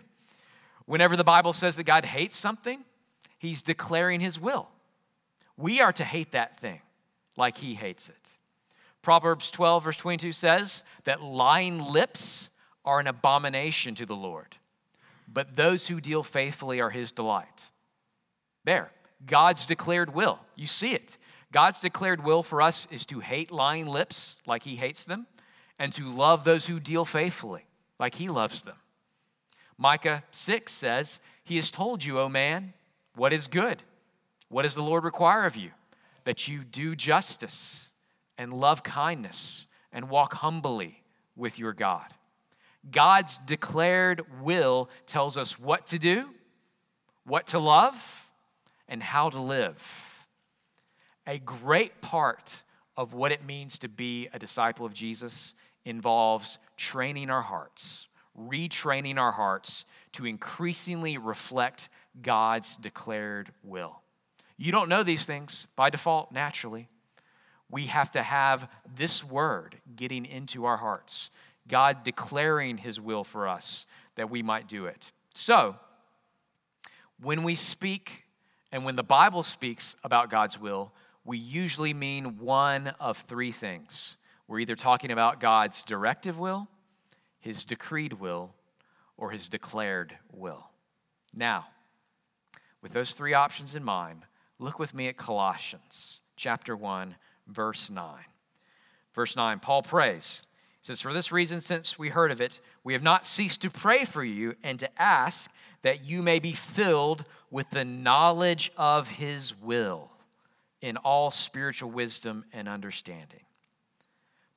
Whenever 0.86 1.16
the 1.16 1.24
Bible 1.24 1.54
says 1.54 1.78
that 1.78 1.84
God 1.84 2.04
hates 2.04 2.36
something, 2.36 2.84
he's 3.38 3.64
declaring 3.64 4.20
his 4.20 4.40
will. 4.40 4.68
We 5.56 5.80
are 5.80 5.94
to 5.94 6.04
hate 6.04 6.34
that 6.34 6.60
thing 6.60 6.82
like 7.38 7.58
he 7.58 7.76
hates 7.76 8.10
it. 8.10 8.30
Proverbs 9.02 9.50
12, 9.52 9.84
verse 9.86 9.98
22 9.98 10.34
says 10.34 10.84
that 11.06 11.22
lying 11.22 11.80
lips 11.80 12.50
are 12.84 13.00
an 13.00 13.08
abomination 13.08 13.96
to 13.96 14.06
the 14.06 14.16
Lord, 14.16 14.58
but 15.32 15.56
those 15.56 15.88
who 15.88 16.02
deal 16.02 16.24
faithfully 16.24 16.82
are 16.82 16.90
his 16.90 17.14
delight. 17.14 17.70
There, 18.66 18.92
God's 19.26 19.66
declared 19.66 20.14
will. 20.14 20.40
You 20.56 20.68
see 20.68 20.94
it. 20.94 21.18
God's 21.52 21.82
declared 21.82 22.24
will 22.24 22.44
for 22.44 22.62
us 22.62 22.88
is 22.92 23.06
to 23.08 23.20
hate 23.20 23.52
lying 23.52 23.88
lips 23.88 24.42
like 24.46 24.64
he 24.64 24.76
hates 24.76 25.04
them 25.04 25.28
and 25.78 25.92
to 25.94 26.08
love 26.08 26.44
those 26.44 26.68
who 26.68 26.80
deal 26.80 27.06
faithfully 27.06 27.66
like 28.00 28.16
he 28.16 28.28
loves 28.28 28.64
them. 28.64 28.76
Micah 29.78 30.24
6 30.32 30.72
says, 30.72 31.20
He 31.44 31.56
has 31.56 31.72
told 31.72 32.04
you, 32.04 32.20
O 32.20 32.30
man, 32.30 32.74
what 33.16 33.34
is 33.34 33.48
good. 33.48 33.82
What 34.50 34.64
does 34.64 34.76
the 34.76 34.84
Lord 34.84 35.04
require 35.04 35.46
of 35.46 35.56
you? 35.56 35.72
That 36.26 36.48
you 36.48 36.64
do 36.64 36.96
justice 36.96 37.90
and 38.38 38.54
love 38.54 38.84
kindness 38.84 39.68
and 39.92 40.10
walk 40.10 40.36
humbly 40.36 41.02
with 41.36 41.58
your 41.58 41.74
God. 41.74 42.14
God's 42.90 43.40
declared 43.40 44.24
will 44.42 44.90
tells 45.06 45.38
us 45.38 45.58
what 45.60 45.88
to 45.88 46.00
do, 46.00 46.30
what 47.26 47.48
to 47.48 47.60
love, 47.60 48.29
and 48.90 49.02
how 49.02 49.30
to 49.30 49.40
live. 49.40 49.82
A 51.26 51.40
great 51.40 52.02
part 52.02 52.64
of 52.98 53.14
what 53.14 53.32
it 53.32 53.46
means 53.46 53.78
to 53.80 53.88
be 53.88 54.28
a 54.34 54.40
disciple 54.40 54.86
of 54.86 54.94
Jesus 54.94 55.56
involves 55.86 56.58
training 56.76 57.30
our 57.30 57.44
hearts, 57.44 58.10
retraining 58.38 59.18
our 59.18 59.32
hearts 59.32 59.86
to 60.14 60.26
increasingly 60.26 61.18
reflect 61.18 61.88
God's 62.22 62.76
declared 62.76 63.52
will. 63.64 64.02
You 64.58 64.72
don't 64.74 64.90
know 64.90 65.04
these 65.04 65.26
things 65.26 65.68
by 65.76 65.90
default, 65.90 66.34
naturally. 66.34 66.90
We 67.72 67.86
have 67.86 68.12
to 68.12 68.24
have 68.24 68.68
this 68.94 69.24
word 69.24 69.78
getting 69.96 70.26
into 70.26 70.66
our 70.66 70.78
hearts, 70.78 71.30
God 71.68 72.04
declaring 72.04 72.78
his 72.78 73.00
will 73.00 73.24
for 73.24 73.48
us 73.48 73.86
that 74.16 74.30
we 74.30 74.42
might 74.42 74.68
do 74.68 74.86
it. 74.86 75.12
So, 75.34 75.76
when 77.22 77.44
we 77.44 77.56
speak 77.56 78.24
and 78.72 78.86
when 78.86 78.96
the 78.96 79.04
Bible 79.04 79.44
speaks 79.44 79.96
about 80.04 80.30
God's 80.30 80.60
will, 80.60 80.92
we 81.26 81.38
usually 81.38 81.94
mean 81.94 82.38
one 82.38 82.94
of 83.00 83.18
three 83.20 83.52
things. 83.52 84.18
We're 84.48 84.60
either 84.60 84.76
talking 84.76 85.12
about 85.12 85.40
God's 85.40 85.84
directive 85.84 86.40
will, 86.40 86.68
his 87.40 87.66
decreed 87.66 88.14
will, 88.14 88.54
or 89.18 89.32
his 89.32 89.48
declared 89.48 90.18
will. 90.32 90.70
Now, 91.34 91.68
with 92.82 92.94
those 92.94 93.14
three 93.14 93.34
options 93.34 93.76
in 93.76 93.84
mind, 93.84 94.24
look 94.58 94.80
with 94.80 94.94
me 94.94 95.08
at 95.08 95.18
Colossians 95.18 96.22
chapter 96.36 96.76
1, 96.76 97.16
verse 97.48 97.90
9. 97.90 98.06
Verse 99.14 99.36
9, 99.36 99.60
Paul 99.60 99.82
prays. 99.82 100.44
He 100.82 100.86
says, 100.86 101.02
For 101.02 101.14
this 101.14 101.32
reason, 101.32 101.60
since 101.60 102.00
we 102.00 102.10
heard 102.10 102.32
of 102.32 102.40
it, 102.40 102.62
we 102.84 102.94
have 102.94 103.04
not 103.04 103.26
ceased 103.26 103.62
to 103.62 103.70
pray 103.70 104.06
for 104.06 104.24
you 104.24 104.56
and 104.64 104.80
to 104.80 105.02
ask 105.02 105.52
that 105.82 106.04
you 106.04 106.22
may 106.22 106.40
be 106.40 106.54
filled 106.54 107.26
with 107.52 107.70
the 107.70 107.86
knowledge 107.86 108.72
of 108.78 109.10
his 109.10 109.60
will 109.60 110.12
in 110.82 110.98
all 110.98 111.32
spiritual 111.32 111.90
wisdom 111.90 112.46
and 112.54 112.68
understanding. 112.68 113.42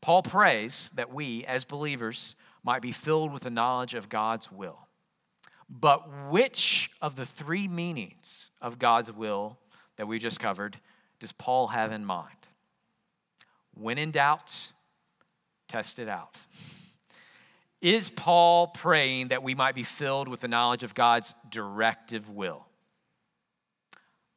Paul 0.00 0.22
prays 0.22 0.90
that 0.94 1.12
we, 1.12 1.44
as 1.44 1.64
believers, 1.64 2.34
might 2.64 2.82
be 2.82 2.92
filled 2.92 3.32
with 3.32 3.42
the 3.42 3.50
knowledge 3.50 3.94
of 3.94 4.08
God's 4.08 4.50
will. 4.50 4.78
But 5.68 6.30
which 6.30 6.90
of 7.00 7.16
the 7.16 7.24
three 7.24 7.66
meanings 7.66 8.50
of 8.60 8.78
God's 8.78 9.12
will 9.12 9.58
that 9.96 10.06
we 10.06 10.18
just 10.18 10.38
covered 10.38 10.78
does 11.18 11.32
Paul 11.32 11.68
have 11.68 11.92
in 11.92 12.04
mind? 12.04 12.28
When 13.74 13.96
in 13.96 14.10
doubt, 14.10 14.72
test 15.68 15.98
it 15.98 16.08
out. 16.08 16.36
Is 17.82 18.10
Paul 18.10 18.68
praying 18.68 19.28
that 19.28 19.42
we 19.42 19.56
might 19.56 19.74
be 19.74 19.82
filled 19.82 20.28
with 20.28 20.40
the 20.40 20.48
knowledge 20.48 20.84
of 20.84 20.94
God's 20.94 21.34
directive 21.50 22.30
will? 22.30 22.64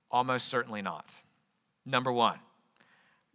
Almost 0.10 0.48
certainly 0.48 0.82
not. 0.82 1.14
Number 1.86 2.12
one, 2.12 2.40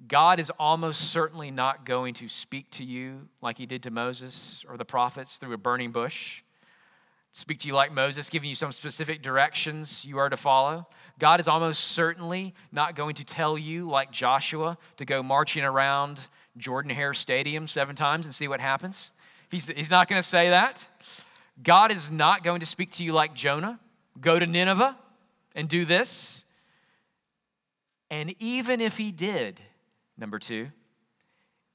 God 0.08 0.40
is 0.40 0.50
almost 0.58 1.12
certainly 1.12 1.52
not 1.52 1.86
going 1.86 2.14
to 2.14 2.28
speak 2.28 2.68
to 2.72 2.84
you 2.84 3.28
like 3.40 3.56
he 3.56 3.66
did 3.66 3.84
to 3.84 3.92
Moses 3.92 4.64
or 4.68 4.76
the 4.76 4.84
prophets 4.84 5.36
through 5.36 5.52
a 5.52 5.58
burning 5.58 5.92
bush. 5.92 6.42
Speak 7.30 7.60
to 7.60 7.68
you 7.68 7.74
like 7.74 7.92
Moses, 7.92 8.28
giving 8.28 8.48
you 8.48 8.56
some 8.56 8.72
specific 8.72 9.22
directions 9.22 10.04
you 10.04 10.18
are 10.18 10.28
to 10.28 10.36
follow. 10.36 10.88
God 11.20 11.38
is 11.38 11.46
almost 11.46 11.82
certainly 11.84 12.54
not 12.72 12.96
going 12.96 13.14
to 13.14 13.24
tell 13.24 13.56
you, 13.56 13.88
like 13.88 14.10
Joshua, 14.10 14.76
to 14.96 15.04
go 15.04 15.22
marching 15.22 15.62
around 15.62 16.26
Jordan 16.56 16.90
Hare 16.90 17.14
Stadium 17.14 17.68
seven 17.68 17.94
times 17.94 18.26
and 18.26 18.34
see 18.34 18.48
what 18.48 18.58
happens. 18.58 19.12
He's, 19.50 19.68
he's 19.68 19.90
not 19.90 20.08
going 20.08 20.20
to 20.20 20.26
say 20.26 20.50
that. 20.50 20.86
God 21.62 21.92
is 21.92 22.10
not 22.10 22.42
going 22.42 22.60
to 22.60 22.66
speak 22.66 22.92
to 22.92 23.04
you 23.04 23.12
like 23.12 23.34
Jonah 23.34 23.78
go 24.20 24.38
to 24.38 24.46
Nineveh 24.46 24.96
and 25.54 25.68
do 25.68 25.84
this. 25.84 26.44
And 28.10 28.34
even 28.38 28.80
if 28.80 28.96
he 28.96 29.12
did, 29.12 29.60
number 30.18 30.38
two, 30.38 30.68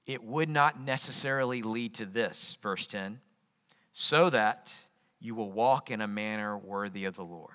it 0.06 0.24
would 0.24 0.50
not 0.50 0.80
necessarily 0.80 1.62
lead 1.62 1.96
to 1.96 2.06
this, 2.06 2.58
verse 2.62 2.86
10, 2.88 3.20
so 3.92 4.30
that 4.30 4.74
you 5.20 5.34
will 5.34 5.52
walk 5.52 5.90
in 5.90 6.02
a 6.02 6.08
manner 6.08 6.58
worthy 6.58 7.06
of 7.06 7.16
the 7.16 7.24
Lord. 7.24 7.50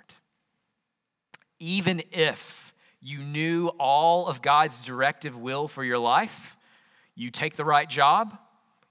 Even 1.58 2.02
if 2.10 2.72
you 3.00 3.18
knew 3.18 3.68
all 3.78 4.26
of 4.26 4.42
God's 4.42 4.80
directive 4.84 5.38
will 5.38 5.68
for 5.68 5.84
your 5.84 5.98
life, 5.98 6.56
you 7.14 7.30
take 7.30 7.54
the 7.54 7.64
right 7.64 7.88
job, 7.88 8.36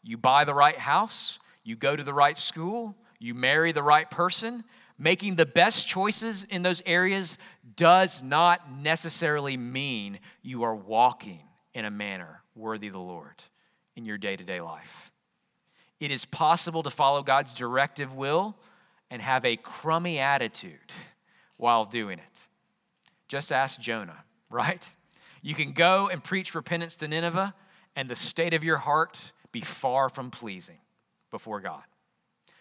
you 0.03 0.17
buy 0.17 0.43
the 0.43 0.53
right 0.53 0.77
house, 0.77 1.39
you 1.63 1.75
go 1.75 1.95
to 1.95 2.03
the 2.03 2.13
right 2.13 2.37
school, 2.37 2.95
you 3.19 3.33
marry 3.33 3.71
the 3.71 3.83
right 3.83 4.09
person, 4.09 4.63
making 4.97 5.35
the 5.35 5.45
best 5.45 5.87
choices 5.87 6.45
in 6.49 6.61
those 6.61 6.81
areas 6.85 7.37
does 7.75 8.23
not 8.23 8.71
necessarily 8.71 9.57
mean 9.57 10.19
you 10.41 10.63
are 10.63 10.75
walking 10.75 11.41
in 11.73 11.85
a 11.85 11.91
manner 11.91 12.41
worthy 12.55 12.87
of 12.87 12.93
the 12.93 12.99
Lord 12.99 13.43
in 13.95 14.05
your 14.05 14.17
day 14.17 14.35
to 14.35 14.43
day 14.43 14.61
life. 14.61 15.11
It 15.99 16.11
is 16.11 16.25
possible 16.25 16.83
to 16.83 16.89
follow 16.89 17.23
God's 17.23 17.53
directive 17.53 18.13
will 18.15 18.57
and 19.11 19.21
have 19.21 19.43
a 19.45 19.57
crummy 19.57 20.19
attitude 20.19 20.93
while 21.57 21.85
doing 21.85 22.19
it. 22.19 22.47
Just 23.27 23.51
ask 23.51 23.79
Jonah, 23.79 24.23
right? 24.49 24.93
You 25.41 25.55
can 25.55 25.73
go 25.73 26.07
and 26.09 26.23
preach 26.23 26.55
repentance 26.55 26.95
to 26.97 27.07
Nineveh, 27.07 27.53
and 27.95 28.09
the 28.09 28.15
state 28.15 28.53
of 28.53 28.63
your 28.63 28.77
heart 28.77 29.33
be 29.51 29.61
far 29.61 30.09
from 30.09 30.31
pleasing 30.31 30.77
before 31.31 31.59
God. 31.59 31.83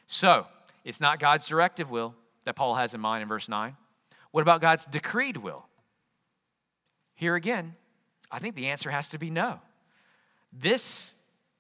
So, 0.07 0.47
it's 0.85 1.01
not 1.01 1.19
God's 1.19 1.47
directive 1.47 1.91
will 1.91 2.15
that 2.45 2.57
Paul 2.57 2.75
has 2.75 2.95
in 2.95 3.01
mind 3.01 3.23
in 3.23 3.29
verse 3.29 3.49
9. 3.49 3.77
What 4.31 4.43
about 4.43 4.61
God's 4.61 4.87
decreed 4.87 5.37
will? 5.37 5.67
Here 7.15 7.35
again, 7.35 7.75
I 8.31 8.39
think 8.39 8.55
the 8.55 8.69
answer 8.69 8.91
has 8.91 9.09
to 9.09 9.19
be 9.19 9.31
no. 9.31 9.61
This 10.53 11.15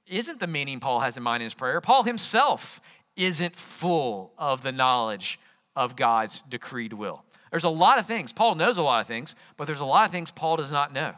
isn't 0.06 0.40
the 0.40 0.46
meaning 0.46 0.80
Paul 0.80 1.00
has 1.00 1.16
in 1.16 1.22
mind 1.22 1.42
in 1.42 1.46
his 1.46 1.54
prayer. 1.54 1.80
Paul 1.80 2.04
himself 2.04 2.80
isn't 3.16 3.56
full 3.56 4.32
of 4.38 4.62
the 4.62 4.72
knowledge 4.72 5.38
of 5.76 5.96
God's 5.96 6.40
decreed 6.42 6.92
will. 6.92 7.24
There's 7.50 7.64
a 7.64 7.68
lot 7.68 7.98
of 7.98 8.06
things. 8.06 8.32
Paul 8.32 8.54
knows 8.54 8.78
a 8.78 8.82
lot 8.82 9.00
of 9.00 9.06
things, 9.06 9.34
but 9.56 9.66
there's 9.66 9.80
a 9.80 9.84
lot 9.84 10.06
of 10.06 10.12
things 10.12 10.30
Paul 10.30 10.56
does 10.56 10.70
not 10.70 10.92
know. 10.92 11.14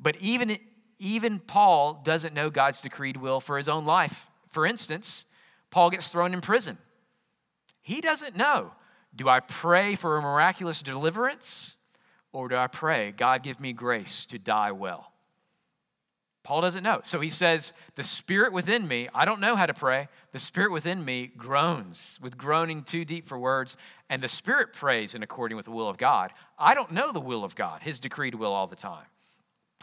But 0.00 0.16
even 0.20 0.58
Even 1.02 1.40
Paul 1.40 2.00
doesn't 2.04 2.32
know 2.32 2.48
God's 2.48 2.80
decreed 2.80 3.16
will 3.16 3.40
for 3.40 3.56
his 3.56 3.68
own 3.68 3.84
life. 3.84 4.28
For 4.50 4.64
instance, 4.64 5.26
Paul 5.68 5.90
gets 5.90 6.12
thrown 6.12 6.32
in 6.32 6.40
prison. 6.40 6.78
He 7.80 8.00
doesn't 8.00 8.36
know 8.36 8.70
do 9.14 9.28
I 9.28 9.40
pray 9.40 9.96
for 9.96 10.16
a 10.16 10.22
miraculous 10.22 10.80
deliverance 10.80 11.76
or 12.32 12.48
do 12.48 12.54
I 12.54 12.68
pray, 12.68 13.10
God, 13.10 13.42
give 13.42 13.58
me 13.60 13.72
grace 13.72 14.24
to 14.26 14.38
die 14.38 14.70
well? 14.70 15.10
Paul 16.44 16.60
doesn't 16.60 16.84
know. 16.84 17.00
So 17.02 17.20
he 17.20 17.30
says, 17.30 17.72
The 17.96 18.04
spirit 18.04 18.52
within 18.52 18.86
me, 18.86 19.08
I 19.12 19.24
don't 19.24 19.40
know 19.40 19.56
how 19.56 19.66
to 19.66 19.74
pray. 19.74 20.06
The 20.30 20.38
spirit 20.38 20.70
within 20.70 21.04
me 21.04 21.26
groans 21.36 22.20
with 22.22 22.38
groaning 22.38 22.84
too 22.84 23.04
deep 23.04 23.26
for 23.26 23.38
words, 23.38 23.76
and 24.08 24.22
the 24.22 24.28
spirit 24.28 24.72
prays 24.72 25.16
in 25.16 25.24
according 25.24 25.56
with 25.56 25.66
the 25.66 25.72
will 25.72 25.88
of 25.88 25.98
God. 25.98 26.32
I 26.58 26.74
don't 26.74 26.92
know 26.92 27.10
the 27.10 27.20
will 27.20 27.42
of 27.42 27.56
God, 27.56 27.82
his 27.82 27.98
decreed 27.98 28.36
will 28.36 28.52
all 28.52 28.68
the 28.68 28.76
time. 28.76 29.06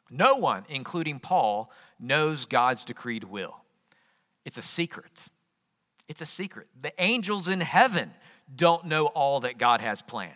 No 0.09 0.35
one, 0.35 0.65
including 0.69 1.19
Paul, 1.19 1.71
knows 1.99 2.45
God's 2.45 2.83
decreed 2.83 3.23
will. 3.23 3.57
It's 4.45 4.57
a 4.57 4.61
secret. 4.61 5.25
It's 6.07 6.21
a 6.21 6.25
secret. 6.25 6.67
The 6.81 6.93
angels 6.97 7.47
in 7.47 7.61
heaven 7.61 8.11
don't 8.53 8.85
know 8.85 9.07
all 9.07 9.41
that 9.41 9.57
God 9.57 9.81
has 9.81 10.01
planned. 10.01 10.33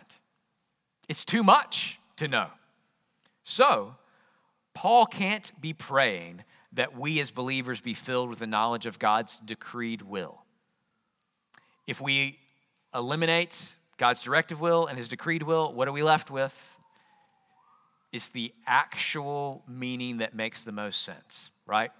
It's 1.09 1.25
too 1.25 1.43
much 1.43 1.99
to 2.17 2.27
know. 2.27 2.47
So, 3.43 3.95
Paul 4.73 5.05
can't 5.05 5.51
be 5.59 5.73
praying 5.73 6.43
that 6.73 6.97
we 6.97 7.19
as 7.19 7.31
believers 7.31 7.81
be 7.81 7.93
filled 7.93 8.29
with 8.29 8.39
the 8.39 8.47
knowledge 8.47 8.85
of 8.85 8.99
God's 8.99 9.39
decreed 9.39 10.01
will. 10.01 10.43
If 11.85 11.99
we 11.99 12.39
eliminate 12.93 13.77
God's 13.97 14.21
directive 14.21 14.59
will 14.59 14.87
and 14.87 14.97
his 14.97 15.07
decreed 15.07 15.43
will, 15.43 15.73
what 15.73 15.87
are 15.87 15.91
we 15.91 16.03
left 16.03 16.31
with? 16.31 16.72
It's 18.13 18.29
the 18.29 18.53
actual 18.67 19.63
meaning 19.67 20.17
that 20.17 20.36
makes 20.36 20.63
the 20.63 20.72
most 20.72 21.01
sense, 21.01 21.51
right? 21.65 21.91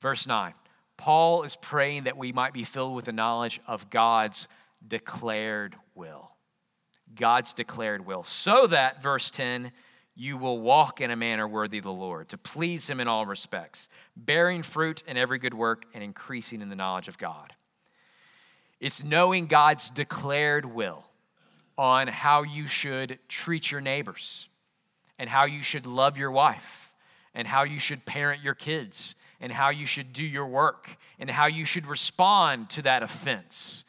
Verse 0.00 0.26
9 0.26 0.54
Paul 0.96 1.42
is 1.42 1.56
praying 1.56 2.04
that 2.04 2.16
we 2.16 2.32
might 2.32 2.54
be 2.54 2.62
filled 2.62 2.94
with 2.94 3.06
the 3.06 3.12
knowledge 3.12 3.60
of 3.66 3.90
God's 3.90 4.46
declared 4.86 5.76
will. 5.94 6.30
God's 7.14 7.52
declared 7.52 8.06
will. 8.06 8.22
So 8.22 8.68
that, 8.68 9.02
verse 9.02 9.30
10, 9.30 9.72
you 10.14 10.36
will 10.36 10.60
walk 10.60 11.00
in 11.00 11.10
a 11.10 11.16
manner 11.16 11.48
worthy 11.48 11.78
of 11.78 11.84
the 11.84 11.92
Lord, 11.92 12.28
to 12.28 12.38
please 12.38 12.88
Him 12.88 13.00
in 13.00 13.08
all 13.08 13.26
respects, 13.26 13.88
bearing 14.16 14.62
fruit 14.62 15.02
in 15.06 15.16
every 15.16 15.38
good 15.38 15.54
work 15.54 15.84
and 15.92 16.04
increasing 16.04 16.62
in 16.62 16.68
the 16.68 16.76
knowledge 16.76 17.08
of 17.08 17.18
God. 17.18 17.54
It's 18.78 19.02
knowing 19.02 19.46
God's 19.46 19.90
declared 19.90 20.66
will 20.66 21.04
on 21.76 22.08
how 22.08 22.42
you 22.42 22.66
should 22.66 23.18
treat 23.28 23.70
your 23.70 23.80
neighbors, 23.80 24.48
and 25.22 25.30
how 25.30 25.46
you 25.46 25.62
should 25.62 25.86
love 25.86 26.18
your 26.18 26.32
wife, 26.32 26.92
and 27.32 27.46
how 27.46 27.62
you 27.62 27.78
should 27.78 28.04
parent 28.04 28.42
your 28.42 28.54
kids, 28.54 29.14
and 29.40 29.52
how 29.52 29.70
you 29.70 29.86
should 29.86 30.12
do 30.12 30.24
your 30.24 30.46
work, 30.46 30.90
and 31.20 31.30
how 31.30 31.46
you 31.46 31.64
should 31.64 31.86
respond 31.86 32.68
to 32.70 32.82
that 32.82 33.02
offense 33.02 33.84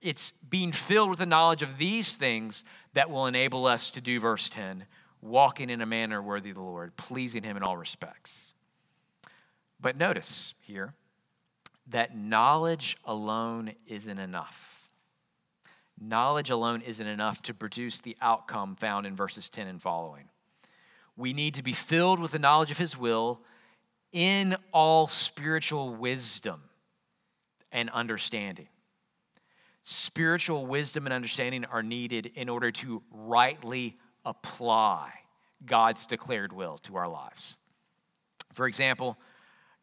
it's 0.00 0.32
being 0.48 0.72
filled 0.72 1.10
with 1.10 1.18
the 1.18 1.26
knowledge 1.26 1.62
of 1.62 1.78
these 1.78 2.16
things 2.16 2.64
that 2.94 3.10
will 3.10 3.26
enable 3.26 3.66
us 3.66 3.90
to 3.90 4.00
do 4.00 4.18
verse 4.18 4.48
10 4.48 4.86
walking 5.22 5.68
in 5.68 5.82
a 5.82 5.86
manner 5.86 6.22
worthy 6.22 6.48
of 6.50 6.56
the 6.56 6.62
Lord, 6.62 6.96
pleasing 6.96 7.42
Him 7.42 7.56
in 7.56 7.62
all 7.62 7.76
respects. 7.76 8.54
But 9.78 9.96
notice 9.96 10.54
here 10.60 10.94
that 11.88 12.16
knowledge 12.16 12.96
alone 13.04 13.74
isn't 13.86 14.18
enough. 14.18 14.79
Knowledge 16.00 16.50
alone 16.50 16.80
isn't 16.80 17.06
enough 17.06 17.42
to 17.42 17.54
produce 17.54 18.00
the 18.00 18.16
outcome 18.22 18.74
found 18.74 19.06
in 19.06 19.14
verses 19.14 19.48
10 19.48 19.66
and 19.66 19.82
following. 19.82 20.28
We 21.16 21.32
need 21.32 21.54
to 21.54 21.62
be 21.62 21.74
filled 21.74 22.18
with 22.18 22.32
the 22.32 22.38
knowledge 22.38 22.70
of 22.70 22.78
His 22.78 22.96
will 22.96 23.42
in 24.12 24.56
all 24.72 25.06
spiritual 25.06 25.94
wisdom 25.94 26.62
and 27.70 27.90
understanding 27.90 28.68
spiritual 29.82 30.66
wisdom 30.66 31.06
and 31.06 31.12
understanding 31.12 31.64
are 31.64 31.82
needed 31.82 32.30
in 32.34 32.48
order 32.48 32.70
to 32.70 33.02
rightly 33.10 33.96
apply 34.24 35.10
God's 35.64 36.06
declared 36.06 36.52
will 36.52 36.78
to 36.78 36.96
our 36.96 37.08
lives. 37.08 37.56
For 38.52 38.66
example, 38.66 39.18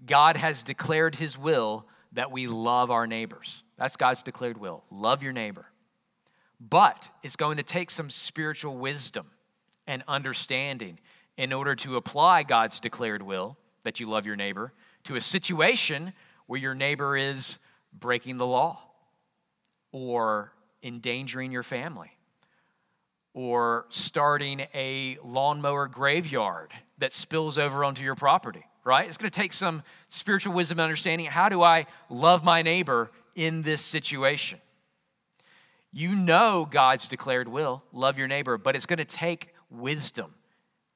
God 0.06 0.38
has 0.38 0.64
declared 0.64 1.16
his 1.16 1.38
will 1.38 1.86
that 2.14 2.32
we 2.32 2.48
love 2.48 2.92
our 2.92 3.08
neighbors. 3.08 3.64
That's 3.78 3.98
God's 3.98 4.22
declared 4.22 4.58
will. 4.58 4.84
Love 4.92 5.24
your 5.24 5.34
neighbor. 5.34 5.66
But 6.60 7.10
it's 7.24 7.36
going 7.36 7.58
to 7.58 7.64
take 7.64 7.90
some 7.90 8.10
spiritual 8.10 8.78
wisdom 8.78 9.28
and 9.86 10.04
understanding 10.08 11.00
in 11.38 11.54
order 11.54 11.76
to 11.76 11.96
apply 11.96 12.44
God's 12.44 12.80
declared 12.80 13.22
will 13.22 13.58
that 13.84 14.00
you 14.00 14.08
love 14.08 14.26
your 14.26 14.36
neighbor 14.36 14.74
to 15.04 15.16
a 15.16 15.22
situation 15.22 16.14
where 16.48 16.60
your 16.60 16.74
neighbor 16.76 17.16
is 17.16 17.60
breaking 17.94 18.38
the 18.38 18.46
law 18.46 18.82
or 19.92 20.52
endangering 20.84 21.52
your 21.52 21.64
family 21.64 22.12
or 23.34 23.86
starting 23.90 24.62
a 24.74 25.18
lawnmower 25.24 25.88
graveyard 25.88 26.74
that 26.98 27.14
spills 27.14 27.58
over 27.60 27.84
onto 27.84 28.04
your 28.04 28.16
property, 28.16 28.66
right? 28.84 29.08
It's 29.08 29.18
going 29.18 29.30
to 29.30 29.40
take 29.40 29.54
some 29.54 29.84
spiritual 30.10 30.54
wisdom 30.54 30.80
and 30.80 30.86
understanding. 30.86 31.28
How 31.28 31.48
do 31.48 31.62
I 31.62 31.86
love 32.10 32.44
my 32.44 32.64
neighbor 32.64 33.12
in 33.36 33.62
this 33.62 33.82
situation? 33.82 34.60
You 35.98 36.14
know 36.14 36.68
God's 36.70 37.08
declared 37.08 37.48
will, 37.48 37.82
love 37.92 38.20
your 38.20 38.28
neighbor, 38.28 38.60
but 38.60 38.76
it's 38.76 38.86
going 38.86 39.00
to 39.00 39.04
take 39.04 39.56
wisdom 39.72 40.32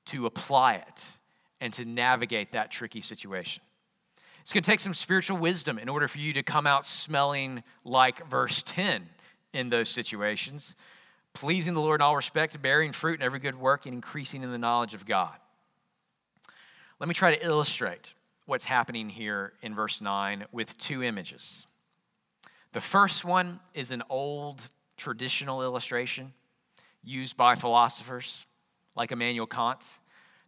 to 0.06 0.28
apply 0.28 0.76
it 0.76 1.18
and 1.60 1.74
to 1.74 1.86
navigate 1.86 2.52
that 2.52 2.70
tricky 2.70 3.02
situation. 3.02 3.64
It's 4.42 4.54
going 4.54 4.62
to 4.62 4.70
take 4.70 4.80
some 4.80 4.94
spiritual 4.94 5.38
wisdom 5.38 5.80
in 5.80 5.90
order 5.90 6.08
for 6.08 6.20
you 6.20 6.34
to 6.34 6.44
come 6.44 6.68
out 6.68 6.86
smelling 6.86 7.64
like 7.84 8.30
verse 8.30 8.62
10 8.64 9.10
in 9.54 9.70
those 9.70 9.90
situations, 9.90 10.76
pleasing 11.34 11.74
the 11.74 11.82
Lord 11.82 12.00
in 12.00 12.06
all 12.06 12.16
respect, 12.16 12.62
bearing 12.62 12.92
fruit 12.92 13.20
in 13.20 13.26
every 13.26 13.40
good 13.40 13.60
work, 13.60 13.88
and 13.88 13.96
increasing 13.96 14.44
in 14.44 14.52
the 14.52 14.60
knowledge 14.60 14.94
of 14.94 15.08
God. 15.08 15.34
Let 17.00 17.10
me 17.10 17.16
try 17.16 17.36
to 17.36 17.44
illustrate 17.44 18.14
what's 18.46 18.66
happening 18.66 19.10
here 19.10 19.54
in 19.64 19.74
verse 19.74 20.00
9 20.00 20.46
with 20.52 20.78
two 20.78 21.02
images. 21.02 21.66
The 22.74 22.82
first 22.82 23.26
one 23.26 23.62
is 23.74 23.90
an 23.90 24.04
old 24.08 24.70
traditional 25.02 25.64
illustration 25.64 26.32
used 27.04 27.36
by 27.36 27.56
philosophers 27.56 28.46
like 28.96 29.12
Immanuel 29.12 29.48
Kant. 29.48 29.84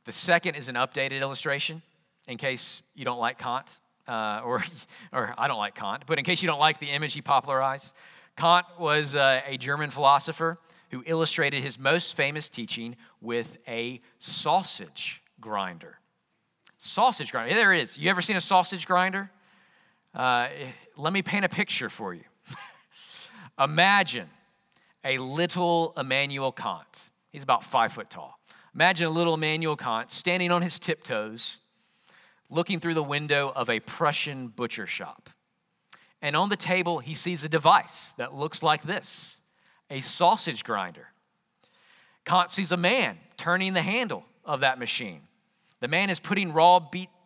The 0.05 0.11
second 0.11 0.53
is 0.53 0.69
an 0.69 0.75
updated 0.75 1.21
illustration 1.21 1.81
in 2.27 2.37
case 2.37 2.83
you 2.93 3.03
don't 3.03 3.17
like 3.19 3.39
Kant 3.39 3.79
uh, 4.07 4.41
or, 4.45 4.63
or 5.11 5.33
I 5.39 5.47
don't 5.47 5.57
like 5.57 5.73
Kant, 5.73 6.03
but 6.05 6.19
in 6.19 6.23
case 6.23 6.43
you 6.43 6.47
don't 6.47 6.59
like 6.59 6.79
the 6.79 6.91
image 6.91 7.15
he 7.15 7.21
popularized, 7.21 7.95
Kant 8.37 8.67
was 8.77 9.15
uh, 9.15 9.41
a 9.47 9.57
German 9.57 9.89
philosopher 9.89 10.59
who 10.91 11.03
illustrated 11.07 11.63
his 11.63 11.79
most 11.79 12.15
famous 12.15 12.47
teaching 12.47 12.95
with 13.21 13.57
a 13.67 14.01
sausage 14.19 15.23
grinder. 15.41 15.97
Sausage 16.77 17.31
grinder. 17.31 17.55
There 17.55 17.73
it 17.73 17.81
is. 17.81 17.97
You 17.97 18.11
ever 18.11 18.21
seen 18.21 18.35
a 18.35 18.41
sausage 18.41 18.85
grinder? 18.85 19.31
Uh, 20.13 20.49
let 20.95 21.11
me 21.11 21.23
paint 21.23 21.43
a 21.43 21.49
picture 21.49 21.89
for 21.89 22.13
you. 22.13 22.25
Imagine 23.59 24.29
a 25.03 25.17
little 25.17 25.93
Immanuel 25.97 26.51
Kant. 26.51 27.09
He's 27.31 27.43
about 27.43 27.63
five 27.63 27.93
foot 27.93 28.09
tall. 28.09 28.39
Imagine 28.73 29.07
a 29.07 29.11
little 29.11 29.33
Immanuel 29.35 29.75
Kant 29.75 30.11
standing 30.11 30.51
on 30.51 30.61
his 30.61 30.79
tiptoes 30.79 31.59
looking 32.49 32.79
through 32.79 32.93
the 32.93 33.03
window 33.03 33.51
of 33.55 33.69
a 33.69 33.79
Prussian 33.79 34.47
butcher 34.47 34.87
shop. 34.87 35.29
And 36.21 36.35
on 36.35 36.49
the 36.49 36.55
table, 36.55 36.99
he 36.99 37.13
sees 37.15 37.43
a 37.43 37.49
device 37.49 38.13
that 38.17 38.33
looks 38.33 38.63
like 38.63 38.83
this 38.83 39.37
a 39.89 40.01
sausage 40.01 40.63
grinder. 40.63 41.07
Kant 42.25 42.51
sees 42.51 42.71
a 42.71 42.77
man 42.77 43.17
turning 43.37 43.73
the 43.73 43.81
handle 43.81 44.23
of 44.45 44.61
that 44.61 44.79
machine. 44.79 45.21
The 45.81 45.87
man 45.87 46.09
is 46.09 46.19
putting 46.19 46.53
raw 46.53 46.79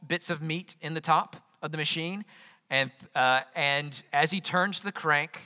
bits 0.05 0.29
of 0.29 0.41
meat 0.41 0.75
in 0.81 0.95
the 0.95 1.01
top 1.01 1.35
of 1.61 1.71
the 1.71 1.77
machine, 1.77 2.25
and, 2.69 2.91
uh, 3.15 3.41
and 3.55 4.01
as 4.11 4.31
he 4.31 4.41
turns 4.41 4.81
the 4.81 4.91
crank 4.91 5.39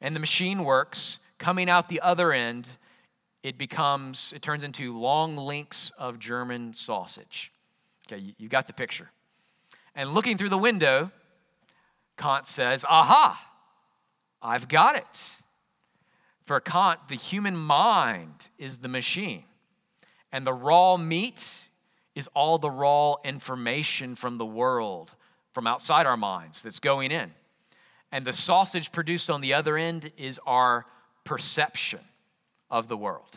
and 0.00 0.14
the 0.14 0.20
machine 0.20 0.64
works, 0.64 1.18
coming 1.44 1.68
out 1.68 1.90
the 1.90 2.00
other 2.00 2.32
end, 2.32 2.66
it 3.42 3.58
becomes, 3.58 4.32
it 4.34 4.40
turns 4.40 4.64
into 4.64 4.98
long 4.98 5.36
links 5.36 5.92
of 5.98 6.18
German 6.18 6.72
sausage. 6.72 7.52
Okay, 8.06 8.32
you, 8.38 8.48
got 8.48 8.66
the 8.66 8.72
picture. 8.72 9.10
And 9.94 10.14
looking 10.14 10.38
through 10.38 10.48
the 10.48 10.56
window, 10.56 11.10
Kant 12.16 12.46
says, 12.46 12.82
Aha, 12.88 13.38
I've 14.40 14.68
got 14.68 14.96
it. 14.96 15.36
For 16.46 16.60
Kant, 16.60 17.08
the 17.08 17.14
human 17.14 17.54
mind 17.54 18.48
is 18.56 18.78
the 18.78 18.88
machine, 18.88 19.44
and 20.32 20.46
the 20.46 20.54
raw 20.54 20.96
meat 20.96 21.68
is 22.14 22.26
all 22.34 22.56
the 22.56 22.70
raw 22.70 23.16
information 23.22 24.14
from 24.14 24.36
the 24.36 24.46
world, 24.46 25.14
from 25.52 25.66
outside 25.66 26.06
our 26.06 26.16
minds, 26.16 26.62
that's 26.62 26.80
going 26.80 27.12
in. 27.12 27.32
And 28.10 28.24
the 28.24 28.32
sausage 28.32 28.92
produced 28.92 29.28
on 29.28 29.42
the 29.42 29.52
other 29.52 29.76
end 29.76 30.10
is 30.16 30.40
our 30.46 30.86
perception 31.24 32.00
of 32.70 32.88
the 32.88 32.96
world. 32.96 33.36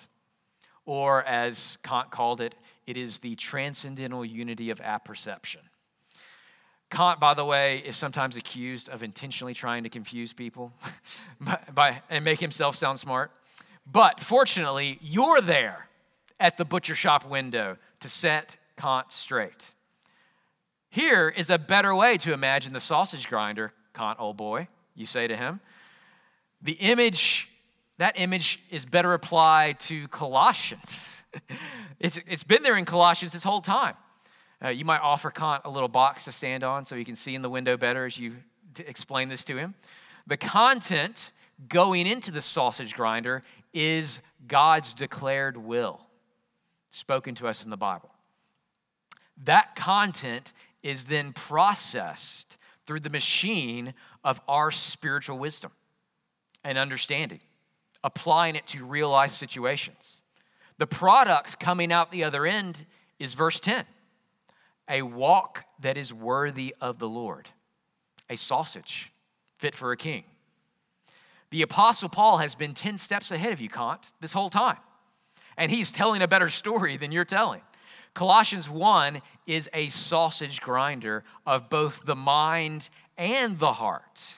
or 0.86 1.22
as 1.24 1.78
Kant 1.84 2.12
called 2.12 2.40
it, 2.40 2.56
it 2.86 2.96
is 2.96 3.20
the 3.20 3.36
transcendental 3.36 4.24
unity 4.24 4.70
of 4.70 4.80
apperception. 4.80 5.60
Kant, 6.90 7.20
by 7.20 7.34
the 7.34 7.44
way, 7.44 7.80
is 7.80 7.98
sometimes 7.98 8.38
accused 8.38 8.88
of 8.88 9.04
intentionally 9.04 9.54
trying 9.54 9.84
to 9.84 9.90
confuse 9.90 10.32
people 10.32 10.72
by, 11.42 11.60
by, 11.74 12.02
and 12.10 12.24
make 12.24 12.40
himself 12.40 12.78
sound 12.78 13.00
smart. 13.00 13.32
But 13.86 14.22
fortunately, 14.22 14.98
you're 15.02 15.42
there 15.42 15.88
at 16.40 16.58
the 16.58 16.66
butcher 16.66 16.96
shop 16.96 17.26
window 17.26 17.78
to 18.00 18.10
set 18.10 18.58
Kant 18.78 19.12
straight. 19.12 19.74
Here 20.90 21.28
is 21.28 21.50
a 21.50 21.58
better 21.58 21.94
way 21.94 22.18
to 22.18 22.32
imagine 22.32 22.74
the 22.74 22.80
sausage 22.80 23.28
grinder, 23.28 23.74
Kant, 23.94 24.20
old 24.20 24.38
boy, 24.38 24.68
you 24.96 25.06
say 25.06 25.28
to 25.28 25.36
him. 25.36 25.60
The 26.62 26.74
image, 26.74 27.50
that 27.98 28.20
image 28.20 28.62
is 28.70 28.86
better 28.86 29.14
applied 29.14 29.80
to 29.82 30.08
Colossians. 30.10 31.12
it's, 32.00 32.20
it's 32.28 32.44
been 32.44 32.64
there 32.64 32.78
in 32.78 32.86
Colossians 32.86 33.34
this 33.34 33.44
whole 33.44 33.62
time. 33.62 33.96
Uh, 34.64 34.70
you 34.70 34.86
might 34.86 35.02
offer 35.02 35.30
Kant 35.30 35.64
a 35.66 35.70
little 35.70 35.90
box 35.90 36.26
to 36.26 36.32
stand 36.32 36.64
on 36.64 36.86
so 36.86 36.96
he 36.96 37.06
can 37.06 37.16
see 37.16 37.36
in 37.36 37.42
the 37.42 37.50
window 37.50 37.78
better 37.78 38.06
as 38.06 38.18
you 38.18 38.36
explain 38.80 39.30
this 39.30 39.44
to 39.46 39.58
him. 39.58 39.76
The 40.26 40.38
content 40.38 41.32
going 41.70 42.08
into 42.08 42.32
the 42.32 42.42
sausage 42.42 42.94
grinder 42.94 43.44
is 43.74 44.20
God's 44.48 44.94
declared 44.94 45.58
will, 45.58 46.02
spoken 46.90 47.36
to 47.36 47.48
us 47.48 47.64
in 47.64 47.70
the 47.70 47.78
Bible. 47.78 48.10
That 49.44 49.76
content 49.76 50.54
is 50.82 51.06
then 51.06 51.34
processed 51.34 52.58
through 52.86 53.02
the 53.02 53.10
machine 53.10 53.94
of 54.24 54.42
our 54.48 54.72
spiritual 54.72 55.38
wisdom 55.38 55.72
and 56.64 56.78
understanding, 56.78 57.42
applying 58.04 58.56
it 58.56 58.66
to 58.68 58.86
real 58.86 59.10
life 59.10 59.32
situations. 59.32 60.22
The 60.78 60.88
product 60.88 61.60
coming 61.60 61.92
out 61.92 62.12
the 62.12 62.24
other 62.24 62.46
end 62.46 62.86
is 63.20 63.34
verse 63.34 63.60
10 63.60 63.86
a 64.90 65.02
walk 65.02 65.66
that 65.82 65.98
is 65.98 66.14
worthy 66.14 66.74
of 66.80 66.98
the 66.98 67.10
Lord, 67.10 67.50
a 68.30 68.38
sausage 68.38 69.12
fit 69.58 69.76
for 69.76 69.92
a 69.92 69.98
king. 69.98 70.24
The 71.50 71.62
Apostle 71.62 72.10
Paul 72.10 72.38
has 72.38 72.56
been 72.56 72.74
10 72.74 72.98
steps 72.98 73.32
ahead 73.32 73.54
of 73.54 73.62
you, 73.62 73.70
Kant, 73.70 74.08
this 74.22 74.34
whole 74.34 74.50
time. 74.50 74.78
And 75.58 75.72
he's 75.72 75.92
telling 75.92 76.22
a 76.22 76.28
better 76.28 76.50
story 76.50 76.98
than 76.98 77.12
you're 77.12 77.26
telling. 77.26 77.62
Colossians 78.14 78.70
1 78.70 79.22
is 79.46 79.70
a 79.74 79.90
sausage 79.90 80.62
grinder 80.62 81.24
of 81.46 81.70
both 81.70 82.06
the 82.06 82.16
mind 82.16 82.90
and 83.18 83.60
the 83.60 83.74
heart. 83.74 84.36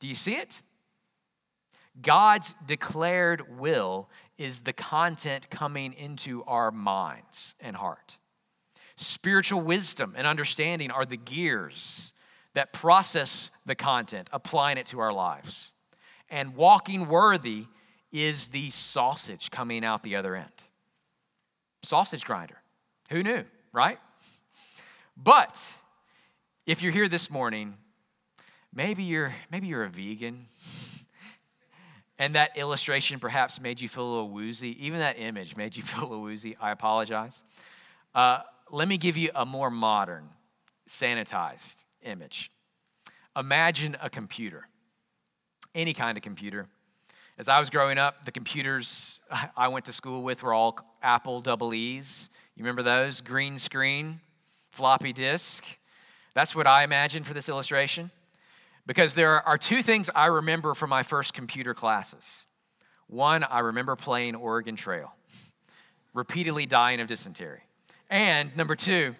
Do 0.00 0.06
you 0.06 0.14
see 0.14 0.34
it? 0.34 0.62
God's 2.00 2.54
declared 2.66 3.58
will 3.58 4.08
is 4.36 4.60
the 4.60 4.72
content 4.72 5.50
coming 5.50 5.92
into 5.94 6.44
our 6.44 6.70
minds 6.70 7.54
and 7.60 7.74
heart. 7.74 8.18
Spiritual 8.96 9.60
wisdom 9.60 10.14
and 10.16 10.26
understanding 10.26 10.90
are 10.90 11.04
the 11.04 11.16
gears 11.16 12.12
that 12.54 12.72
process 12.72 13.50
the 13.66 13.74
content, 13.74 14.28
applying 14.32 14.78
it 14.78 14.86
to 14.86 15.00
our 15.00 15.12
lives. 15.12 15.72
And 16.30 16.56
walking 16.56 17.08
worthy 17.08 17.66
is 18.12 18.48
the 18.48 18.70
sausage 18.70 19.50
coming 19.50 19.84
out 19.84 20.02
the 20.02 20.16
other 20.16 20.34
end 20.34 20.50
sausage 21.82 22.24
grinder. 22.24 22.58
Who 23.10 23.22
knew, 23.22 23.44
right? 23.72 23.98
But 25.16 25.58
if 26.66 26.82
you're 26.82 26.92
here 26.92 27.08
this 27.08 27.30
morning, 27.30 27.74
maybe 28.74 29.04
you're 29.04 29.34
maybe 29.50 29.68
you're 29.68 29.84
a 29.84 29.88
vegan. 29.88 30.46
And 32.18 32.34
that 32.34 32.56
illustration 32.56 33.20
perhaps 33.20 33.60
made 33.60 33.80
you 33.80 33.88
feel 33.88 34.04
a 34.04 34.10
little 34.10 34.30
woozy. 34.30 34.76
Even 34.84 34.98
that 34.98 35.18
image 35.18 35.56
made 35.56 35.76
you 35.76 35.82
feel 35.84 36.00
a 36.00 36.06
little 36.08 36.22
woozy. 36.22 36.56
I 36.60 36.70
apologize. 36.72 37.44
Uh, 38.14 38.40
let 38.70 38.88
me 38.88 38.98
give 38.98 39.16
you 39.16 39.30
a 39.34 39.46
more 39.46 39.70
modern, 39.70 40.28
sanitized 40.88 41.76
image. 42.02 42.50
Imagine 43.36 43.96
a 44.02 44.10
computer, 44.10 44.68
any 45.74 45.94
kind 45.94 46.18
of 46.18 46.22
computer. 46.22 46.66
As 47.38 47.46
I 47.46 47.60
was 47.60 47.70
growing 47.70 47.98
up, 47.98 48.24
the 48.24 48.32
computers 48.32 49.20
I 49.56 49.68
went 49.68 49.84
to 49.84 49.92
school 49.92 50.22
with 50.22 50.42
were 50.42 50.52
all 50.52 50.78
Apple 51.02 51.40
double 51.40 51.72
E's. 51.72 52.30
You 52.56 52.64
remember 52.64 52.82
those? 52.82 53.20
Green 53.20 53.58
screen, 53.58 54.20
floppy 54.72 55.12
disk. 55.12 55.64
That's 56.34 56.54
what 56.54 56.66
I 56.66 56.82
imagined 56.82 57.26
for 57.26 57.34
this 57.34 57.48
illustration. 57.48 58.10
Because 58.88 59.12
there 59.12 59.46
are 59.46 59.58
two 59.58 59.82
things 59.82 60.08
I 60.14 60.26
remember 60.26 60.72
from 60.72 60.88
my 60.88 61.02
first 61.02 61.34
computer 61.34 61.74
classes. 61.74 62.46
One, 63.06 63.44
I 63.44 63.58
remember 63.58 63.96
playing 63.96 64.34
Oregon 64.34 64.76
Trail, 64.76 65.12
repeatedly 66.14 66.64
dying 66.64 66.98
of 66.98 67.06
dysentery. 67.06 67.60
And 68.08 68.56
number 68.56 68.74
two, 68.74 69.14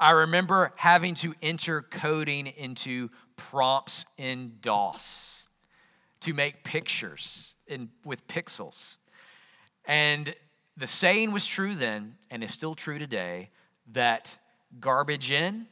I 0.00 0.10
remember 0.10 0.72
having 0.74 1.14
to 1.16 1.32
enter 1.40 1.82
coding 1.82 2.48
into 2.48 3.08
prompts 3.36 4.04
in 4.18 4.54
DOS 4.60 5.46
to 6.22 6.34
make 6.34 6.64
pictures 6.64 7.54
in, 7.68 7.90
with 8.04 8.26
pixels. 8.26 8.96
And 9.84 10.34
the 10.76 10.88
saying 10.88 11.30
was 11.30 11.46
true 11.46 11.76
then 11.76 12.16
and 12.32 12.42
is 12.42 12.52
still 12.52 12.74
true 12.74 12.98
today 12.98 13.50
that 13.92 14.36
garbage 14.80 15.30
in, 15.30 15.66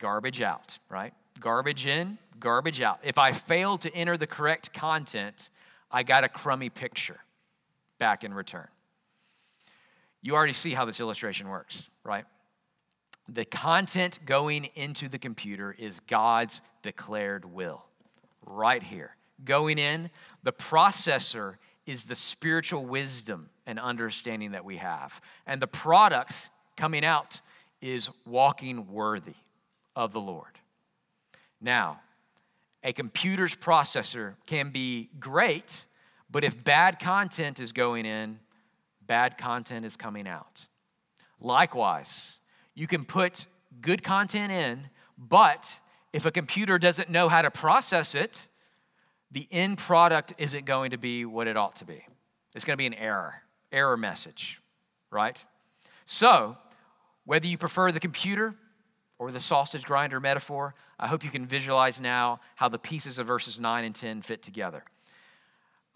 garbage 0.00 0.40
out, 0.40 0.78
right? 0.88 1.14
Garbage 1.40 1.86
in, 1.86 2.18
garbage 2.38 2.80
out. 2.80 3.00
If 3.02 3.18
I 3.18 3.32
fail 3.32 3.76
to 3.78 3.94
enter 3.94 4.16
the 4.16 4.26
correct 4.26 4.72
content, 4.72 5.50
I 5.90 6.02
got 6.02 6.24
a 6.24 6.28
crummy 6.28 6.70
picture 6.70 7.20
back 7.98 8.24
in 8.24 8.32
return. 8.34 8.68
You 10.22 10.34
already 10.34 10.52
see 10.52 10.72
how 10.72 10.84
this 10.84 11.00
illustration 11.00 11.48
works, 11.48 11.90
right? 12.02 12.24
The 13.28 13.44
content 13.44 14.20
going 14.24 14.66
into 14.74 15.08
the 15.08 15.18
computer 15.18 15.74
is 15.78 16.00
God's 16.00 16.60
declared 16.82 17.44
will, 17.44 17.84
right 18.44 18.82
here. 18.82 19.16
Going 19.44 19.78
in, 19.78 20.10
the 20.42 20.52
processor 20.52 21.56
is 21.86 22.04
the 22.04 22.14
spiritual 22.14 22.84
wisdom 22.84 23.50
and 23.66 23.78
understanding 23.78 24.52
that 24.52 24.64
we 24.64 24.78
have. 24.78 25.20
And 25.46 25.60
the 25.60 25.66
product 25.66 26.50
coming 26.76 27.04
out 27.04 27.40
is 27.80 28.10
walking 28.26 28.90
worthy 28.90 29.34
of 29.94 30.12
the 30.12 30.20
Lord. 30.20 30.58
Now, 31.64 32.02
a 32.82 32.92
computer's 32.92 33.54
processor 33.54 34.34
can 34.44 34.68
be 34.68 35.08
great, 35.18 35.86
but 36.30 36.44
if 36.44 36.62
bad 36.62 37.00
content 37.00 37.58
is 37.58 37.72
going 37.72 38.04
in, 38.04 38.38
bad 39.06 39.38
content 39.38 39.86
is 39.86 39.96
coming 39.96 40.28
out. 40.28 40.66
Likewise, 41.40 42.38
you 42.74 42.86
can 42.86 43.06
put 43.06 43.46
good 43.80 44.02
content 44.02 44.52
in, 44.52 44.90
but 45.16 45.80
if 46.12 46.26
a 46.26 46.30
computer 46.30 46.78
doesn't 46.78 47.08
know 47.08 47.30
how 47.30 47.40
to 47.40 47.50
process 47.50 48.14
it, 48.14 48.46
the 49.30 49.48
end 49.50 49.78
product 49.78 50.34
isn't 50.36 50.66
going 50.66 50.90
to 50.90 50.98
be 50.98 51.24
what 51.24 51.48
it 51.48 51.56
ought 51.56 51.76
to 51.76 51.86
be. 51.86 52.06
It's 52.54 52.66
going 52.66 52.74
to 52.74 52.78
be 52.78 52.86
an 52.86 52.94
error, 52.94 53.36
error 53.72 53.96
message, 53.96 54.60
right? 55.10 55.42
So, 56.04 56.58
whether 57.24 57.46
you 57.46 57.56
prefer 57.56 57.90
the 57.90 58.00
computer 58.00 58.54
or 59.18 59.30
the 59.30 59.40
sausage 59.40 59.84
grinder 59.84 60.20
metaphor, 60.20 60.74
I 60.98 61.06
hope 61.06 61.24
you 61.24 61.30
can 61.30 61.46
visualize 61.46 62.00
now 62.00 62.40
how 62.56 62.68
the 62.68 62.78
pieces 62.78 63.18
of 63.18 63.26
verses 63.26 63.60
9 63.60 63.84
and 63.84 63.94
10 63.94 64.22
fit 64.22 64.42
together. 64.42 64.84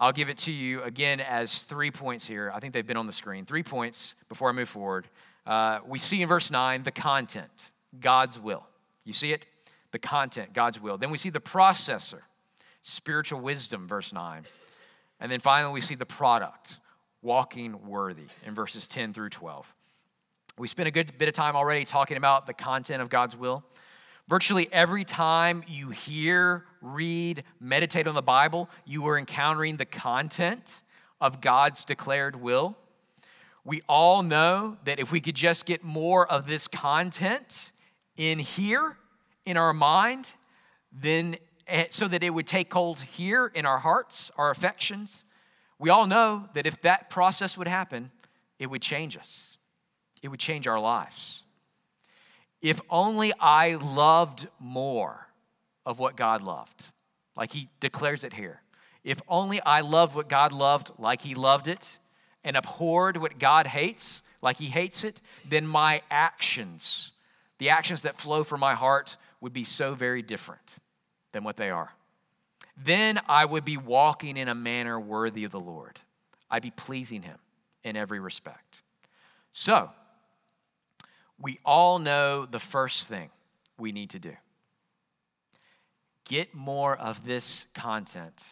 I'll 0.01 0.13
give 0.13 0.29
it 0.29 0.37
to 0.39 0.53
you 0.53 0.83
again 0.83 1.21
as 1.21 1.63
three 1.63 1.91
points 1.91 2.27
here. 2.27 2.53
I 2.55 2.61
think 2.61 2.73
they've 2.73 2.87
been 2.87 2.97
on 2.97 3.07
the 3.07 3.13
screen. 3.13 3.45
Three 3.45 3.65
points 3.65 4.15
before 4.29 4.49
I 4.49 4.53
move 4.53 4.69
forward. 4.69 5.09
Uh, 5.45 5.81
we 5.87 5.99
see 5.99 6.23
in 6.23 6.29
verse 6.29 6.51
9 6.51 6.85
the 6.85 6.93
content, 6.93 7.71
God's 7.99 8.39
will. 8.39 8.65
You 9.05 9.13
see 9.13 9.33
it? 9.33 9.47
The 9.91 9.99
content, 9.99 10.53
God's 10.53 10.81
will. 10.81 10.99
Then 10.99 11.11
we 11.11 11.19
see 11.19 11.31
the 11.31 11.41
processor, 11.41 12.21
spiritual 12.83 13.41
wisdom, 13.41 13.89
verse 13.89 14.13
9. 14.13 14.45
And 15.19 15.33
then 15.33 15.41
finally, 15.41 15.73
we 15.73 15.81
see 15.81 15.97
the 15.97 16.07
product, 16.07 16.79
walking 17.23 17.87
worthy, 17.87 18.27
in 18.47 18.55
verses 18.55 18.87
10 18.87 19.13
through 19.13 19.31
12. 19.31 19.75
We 20.59 20.69
spent 20.69 20.89
a 20.89 20.91
good 20.91 21.17
bit 21.19 21.29
of 21.29 21.35
time 21.35 21.57
already 21.57 21.85
talking 21.85 22.17
about 22.17 22.47
the 22.47 22.55
content 22.55 23.01
of 23.01 23.09
God's 23.09 23.37
will. 23.37 23.65
Virtually 24.29 24.69
every 24.73 25.05
time 25.05 25.63
you 25.67 25.91
hear, 25.91 26.65
read, 26.83 27.45
meditate 27.61 28.07
on 28.07 28.15
the 28.15 28.23
Bible, 28.23 28.69
you 28.85 29.07
are 29.09 29.19
encountering 29.19 29.77
the 29.77 29.87
content 29.87 30.83
of 31.21 31.41
God's 31.41 31.85
declared 31.85 32.37
will. 32.37 32.77
We 33.65 33.83
all 33.89 34.23
know 34.23 34.77
that 34.85 34.99
if 34.99 35.13
we 35.13 35.21
could 35.21 35.37
just 35.37 35.65
get 35.65 35.83
more 35.83 36.31
of 36.31 36.47
this 36.47 36.69
content 36.69 37.73
in 38.17 38.39
here, 38.39 38.97
in 39.47 39.57
our 39.57 39.73
mind, 39.73 40.33
then 40.93 41.39
Eh, 41.69 41.85
so 41.91 42.09
that 42.09 42.23
it 42.23 42.31
would 42.31 42.47
take 42.47 42.73
hold 42.73 43.01
here 43.01 43.53
in 43.55 43.67
our 43.67 43.79
hearts, 43.79 44.31
our 44.39 44.51
affections. 44.51 45.27
We 45.79 45.91
all 45.91 46.07
know 46.07 46.49
that 46.55 46.67
if 46.67 46.81
that 46.81 47.11
process 47.11 47.59
would 47.59 47.69
happen, 47.69 48.11
it 48.59 48.69
would 48.69 48.81
change 48.81 49.19
us, 49.19 49.58
it 50.23 50.29
would 50.29 50.41
change 50.41 50.67
our 50.67 50.81
lives. 50.81 51.43
If 52.61 52.81
only 52.91 53.33
I 53.39 53.77
loved 53.77 54.49
more 54.59 55.29
of 55.87 55.99
what 55.99 56.17
God 56.17 56.43
loved, 56.43 56.87
like 57.37 57.53
he 57.53 57.69
declares 57.81 58.25
it 58.25 58.33
here. 58.33 58.63
If 59.05 59.21
only 59.29 59.61
I 59.63 59.81
loved 59.81 60.15
what 60.15 60.29
God 60.29 60.53
loved 60.53 60.91
like 60.99 61.23
he 61.23 61.35
loved 61.35 61.69
it, 61.69 61.99
and 62.45 62.57
abhorred 62.57 63.17
what 63.17 63.39
God 63.39 63.67
hates, 63.67 64.23
like 64.41 64.57
he 64.57 64.67
hates 64.67 65.05
it, 65.05 65.21
then 65.47 65.67
my 65.67 66.03
actions, 66.11 67.13
the 67.59 67.69
actions 67.69 68.03
that 68.03 68.17
flow 68.17 68.45
from 68.45 68.61
my 68.61 68.75
heart, 68.75 69.17
would 69.41 69.53
be 69.53 69.65
so 69.65 69.95
very 69.95 70.23
different 70.23 70.79
than 71.33 71.45
what 71.45 71.57
they 71.57 71.71
are. 71.71 71.93
Then 72.77 73.21
I 73.29 73.45
would 73.45 73.65
be 73.65 73.77
walking 73.77 74.37
in 74.37 74.49
a 74.49 74.55
manner 74.55 74.99
worthy 74.99 75.45
of 75.45 75.53
the 75.53 75.61
Lord. 75.61 76.01
I'd 76.51 76.63
be 76.63 76.71
pleasing 76.71 77.23
him 77.23 77.39
in 77.85 77.97
every 77.97 78.21
respect. 78.21 78.83
So, 79.51 79.91
we 81.41 81.59
all 81.65 81.99
know 81.99 82.47
the 82.47 82.59
first 82.59 83.09
thing 83.09 83.31
we 83.79 83.93
need 83.93 84.11
to 84.11 84.19
do 84.19 84.35
get 86.25 86.55
more 86.55 86.95
of 86.95 87.25
this 87.25 87.67
content 87.75 88.45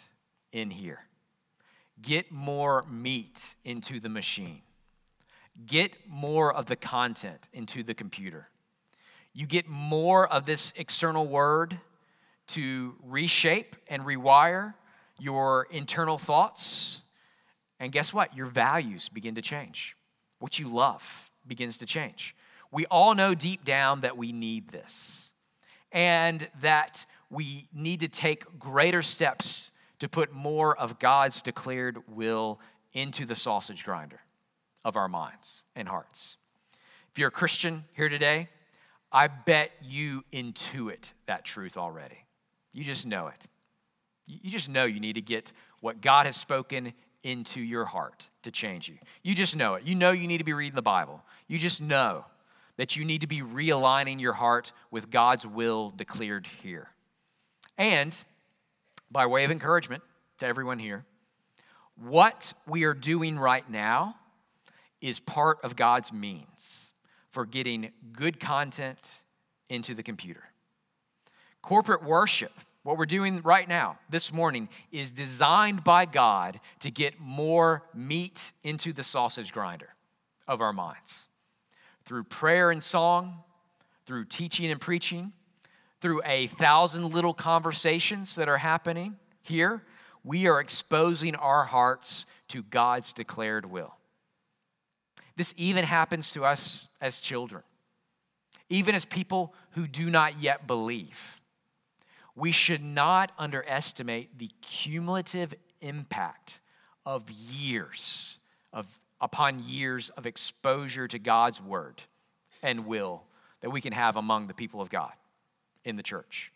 in 0.50 0.70
here, 0.70 1.00
get 2.00 2.32
more 2.32 2.84
meat 2.90 3.54
into 3.64 4.00
the 4.00 4.08
machine, 4.08 4.62
get 5.66 5.92
more 6.08 6.54
of 6.54 6.66
the 6.66 6.76
content 6.76 7.48
into 7.52 7.82
the 7.82 7.92
computer. 7.92 8.48
You 9.34 9.46
get 9.46 9.68
more 9.68 10.26
of 10.26 10.46
this 10.46 10.72
external 10.76 11.26
word 11.26 11.78
to 12.48 12.94
reshape 13.04 13.76
and 13.88 14.02
rewire 14.02 14.72
your 15.18 15.66
internal 15.70 16.16
thoughts. 16.16 17.02
And 17.78 17.92
guess 17.92 18.14
what? 18.14 18.34
Your 18.34 18.46
values 18.46 19.10
begin 19.10 19.34
to 19.34 19.42
change. 19.42 19.96
What 20.38 20.58
you 20.58 20.68
love 20.68 21.30
begins 21.46 21.78
to 21.78 21.86
change. 21.86 22.35
We 22.76 22.84
all 22.90 23.14
know 23.14 23.34
deep 23.34 23.64
down 23.64 24.02
that 24.02 24.18
we 24.18 24.32
need 24.32 24.68
this 24.68 25.32
and 25.92 26.46
that 26.60 27.06
we 27.30 27.70
need 27.72 28.00
to 28.00 28.08
take 28.08 28.58
greater 28.58 29.00
steps 29.00 29.70
to 30.00 30.10
put 30.10 30.34
more 30.34 30.76
of 30.76 30.98
God's 30.98 31.40
declared 31.40 32.02
will 32.06 32.60
into 32.92 33.24
the 33.24 33.34
sausage 33.34 33.82
grinder 33.82 34.20
of 34.84 34.94
our 34.94 35.08
minds 35.08 35.64
and 35.74 35.88
hearts. 35.88 36.36
If 37.10 37.18
you're 37.18 37.28
a 37.28 37.32
Christian 37.32 37.84
here 37.96 38.10
today, 38.10 38.50
I 39.10 39.28
bet 39.28 39.70
you 39.80 40.22
intuit 40.30 41.14
that 41.24 41.46
truth 41.46 41.78
already. 41.78 42.26
You 42.74 42.84
just 42.84 43.06
know 43.06 43.28
it. 43.28 43.46
You 44.26 44.50
just 44.50 44.68
know 44.68 44.84
you 44.84 45.00
need 45.00 45.14
to 45.14 45.22
get 45.22 45.50
what 45.80 46.02
God 46.02 46.26
has 46.26 46.36
spoken 46.36 46.92
into 47.22 47.62
your 47.62 47.86
heart 47.86 48.28
to 48.42 48.50
change 48.50 48.86
you. 48.86 48.98
You 49.22 49.34
just 49.34 49.56
know 49.56 49.76
it. 49.76 49.84
You 49.84 49.94
know 49.94 50.10
you 50.10 50.28
need 50.28 50.38
to 50.38 50.44
be 50.44 50.52
reading 50.52 50.76
the 50.76 50.82
Bible. 50.82 51.24
You 51.48 51.58
just 51.58 51.80
know 51.80 52.26
that 52.76 52.96
you 52.96 53.04
need 53.04 53.22
to 53.22 53.26
be 53.26 53.40
realigning 53.40 54.20
your 54.20 54.34
heart 54.34 54.72
with 54.90 55.10
God's 55.10 55.46
will 55.46 55.90
declared 55.90 56.46
here. 56.62 56.88
And 57.78 58.14
by 59.10 59.26
way 59.26 59.44
of 59.44 59.50
encouragement 59.50 60.02
to 60.38 60.46
everyone 60.46 60.78
here, 60.78 61.04
what 61.96 62.52
we 62.66 62.84
are 62.84 62.94
doing 62.94 63.38
right 63.38 63.68
now 63.70 64.16
is 65.00 65.20
part 65.20 65.58
of 65.62 65.76
God's 65.76 66.12
means 66.12 66.90
for 67.30 67.46
getting 67.46 67.92
good 68.12 68.40
content 68.40 69.10
into 69.68 69.94
the 69.94 70.02
computer. 70.02 70.44
Corporate 71.62 72.02
worship, 72.02 72.52
what 72.82 72.96
we're 72.96 73.06
doing 73.06 73.42
right 73.42 73.68
now, 73.68 73.98
this 74.08 74.32
morning, 74.32 74.68
is 74.92 75.10
designed 75.10 75.82
by 75.82 76.04
God 76.04 76.60
to 76.80 76.90
get 76.90 77.18
more 77.18 77.82
meat 77.94 78.52
into 78.62 78.92
the 78.92 79.02
sausage 79.02 79.52
grinder 79.52 79.88
of 80.46 80.60
our 80.60 80.72
minds. 80.72 81.26
Through 82.06 82.24
prayer 82.24 82.70
and 82.70 82.82
song, 82.82 83.42
through 84.06 84.26
teaching 84.26 84.70
and 84.70 84.80
preaching, 84.80 85.32
through 86.00 86.22
a 86.24 86.46
thousand 86.46 87.12
little 87.12 87.34
conversations 87.34 88.36
that 88.36 88.48
are 88.48 88.58
happening 88.58 89.16
here, 89.42 89.82
we 90.22 90.46
are 90.46 90.60
exposing 90.60 91.34
our 91.34 91.64
hearts 91.64 92.24
to 92.48 92.62
God's 92.62 93.12
declared 93.12 93.66
will. 93.66 93.94
This 95.36 95.52
even 95.56 95.84
happens 95.84 96.30
to 96.32 96.44
us 96.44 96.86
as 97.00 97.20
children, 97.20 97.62
even 98.68 98.94
as 98.94 99.04
people 99.04 99.52
who 99.72 99.88
do 99.88 100.08
not 100.08 100.40
yet 100.40 100.66
believe. 100.66 101.40
We 102.36 102.52
should 102.52 102.82
not 102.82 103.32
underestimate 103.36 104.38
the 104.38 104.50
cumulative 104.62 105.54
impact 105.80 106.60
of 107.04 107.28
years 107.30 108.38
of 108.72 108.86
upon 109.20 109.64
years 109.66 110.10
of 110.10 110.26
exposure 110.26 111.08
to 111.08 111.18
God's 111.18 111.60
word 111.60 112.02
and 112.62 112.86
will 112.86 113.22
that 113.60 113.70
we 113.70 113.80
can 113.80 113.92
have 113.92 114.16
among 114.16 114.46
the 114.46 114.54
people 114.54 114.80
of 114.80 114.90
God 114.90 115.12
in 115.84 115.96
the 115.96 116.02
church. 116.02 116.52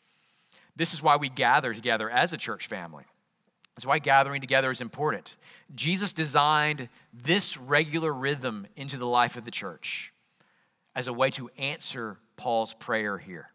This 0.77 0.93
is 0.95 1.03
why 1.03 1.17
we 1.17 1.29
gather 1.29 1.75
together 1.75 2.09
as 2.11 2.33
a 2.33 2.37
church 2.37 2.67
family. 2.67 3.05
That's 3.75 3.87
why 3.87 3.99
gathering 3.99 4.41
together 4.41 4.71
is 4.71 4.81
important. 4.81 5.37
Jesus 5.75 6.13
designed 6.13 6.89
this 7.13 7.57
regular 7.57 8.13
rhythm 8.13 8.67
into 8.77 8.97
the 8.97 9.07
life 9.07 9.37
of 9.37 9.45
the 9.45 9.51
church 9.51 10.13
as 10.95 11.07
a 11.07 11.13
way 11.13 11.31
to 11.31 11.51
answer 11.57 12.19
Paul's 12.37 12.75
prayer 12.75 13.17
here. 13.17 13.51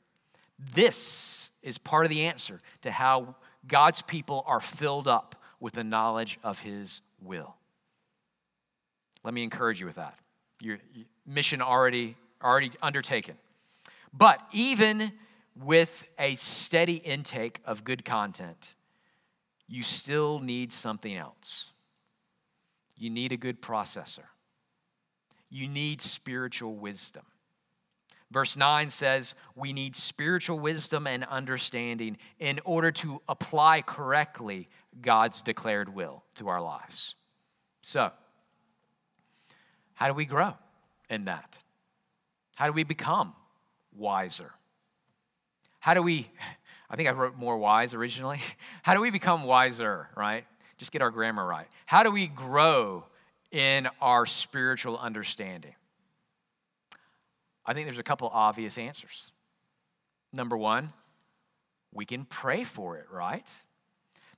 This 0.74 1.52
is 1.62 1.78
part 1.78 2.06
of 2.06 2.10
the 2.10 2.26
answer 2.26 2.62
to 2.82 2.92
how 2.92 3.36
God's 3.68 4.02
people 4.02 4.44
are 4.48 4.62
filled 4.62 5.08
up 5.08 5.36
with 5.60 5.74
the 5.74 5.84
knowledge 5.84 6.40
of 6.44 6.60
his 6.60 7.02
will. 7.22 7.56
Let 9.26 9.34
me 9.34 9.44
encourage 9.44 9.80
you 9.80 9.88
with 9.88 9.96
that. 9.96 10.18
Your 10.62 10.78
mission 11.26 11.62
already 11.62 12.16
already 12.44 12.72
undertaken. 12.82 13.36
But 14.14 14.40
even 14.54 15.12
with 15.62 16.06
a 16.20 16.36
steady 16.36 16.96
intake 16.96 17.60
of 17.66 17.84
good 17.84 18.06
content, 18.06 18.76
you 19.68 19.84
still 19.84 20.40
need 20.40 20.72
something 20.72 21.16
else. 21.16 21.72
You 22.98 23.10
need 23.10 23.32
a 23.32 23.38
good 23.38 23.62
processor. 23.62 24.26
You 25.50 25.68
need 25.68 26.02
spiritual 26.02 26.76
wisdom. 26.76 27.24
Verse 28.32 28.56
9 28.56 28.90
says, 28.90 29.36
We 29.56 29.74
need 29.74 29.96
spiritual 29.96 30.60
wisdom 30.60 31.08
and 31.08 31.24
understanding 31.26 32.18
in 32.40 32.60
order 32.64 32.92
to 32.92 33.22
apply 33.28 33.82
correctly 33.82 34.70
God's 35.02 35.42
declared 35.42 35.94
will 35.94 36.24
to 36.36 36.48
our 36.48 36.62
lives. 36.62 37.16
So, 37.82 38.12
how 39.96 40.08
do 40.08 40.14
we 40.14 40.26
grow 40.26 40.54
in 41.10 41.26
that? 41.26 41.58
How 42.56 42.68
do 42.68 42.74
we 42.74 42.84
become 42.84 43.34
wiser? 43.96 44.52
How 45.80 45.94
do 45.94 46.02
we, 46.02 46.30
I 46.90 46.96
think 46.96 47.10
I 47.10 47.14
wrote 47.14 47.36
more 47.36 47.58
wise 47.58 47.94
originally. 47.94 48.40
How 48.84 48.94
do 48.94 49.02
we 49.02 49.10
become 49.10 49.44
wiser, 49.44 50.10
right? 50.16 50.46
Just 50.78 50.92
get 50.92 51.02
our 51.02 51.10
grammar 51.10 51.46
right. 51.46 51.68
How 51.86 52.04
do 52.04 52.12
we 52.12 52.28
grow 52.28 53.06
in 53.52 53.88
our 54.02 54.26
spiritual 54.26 54.98
understanding? 54.98 55.74
I 57.66 57.74
think 57.74 57.88
there's 57.88 57.98
a 57.98 58.04
couple 58.04 58.30
obvious 58.32 58.78
answers. 58.78 59.32
Number 60.32 60.56
one, 60.56 60.94
we 61.94 62.06
can 62.06 62.26
pray 62.26 62.64
for 62.64 62.98
it, 62.98 63.06
right? 63.12 63.48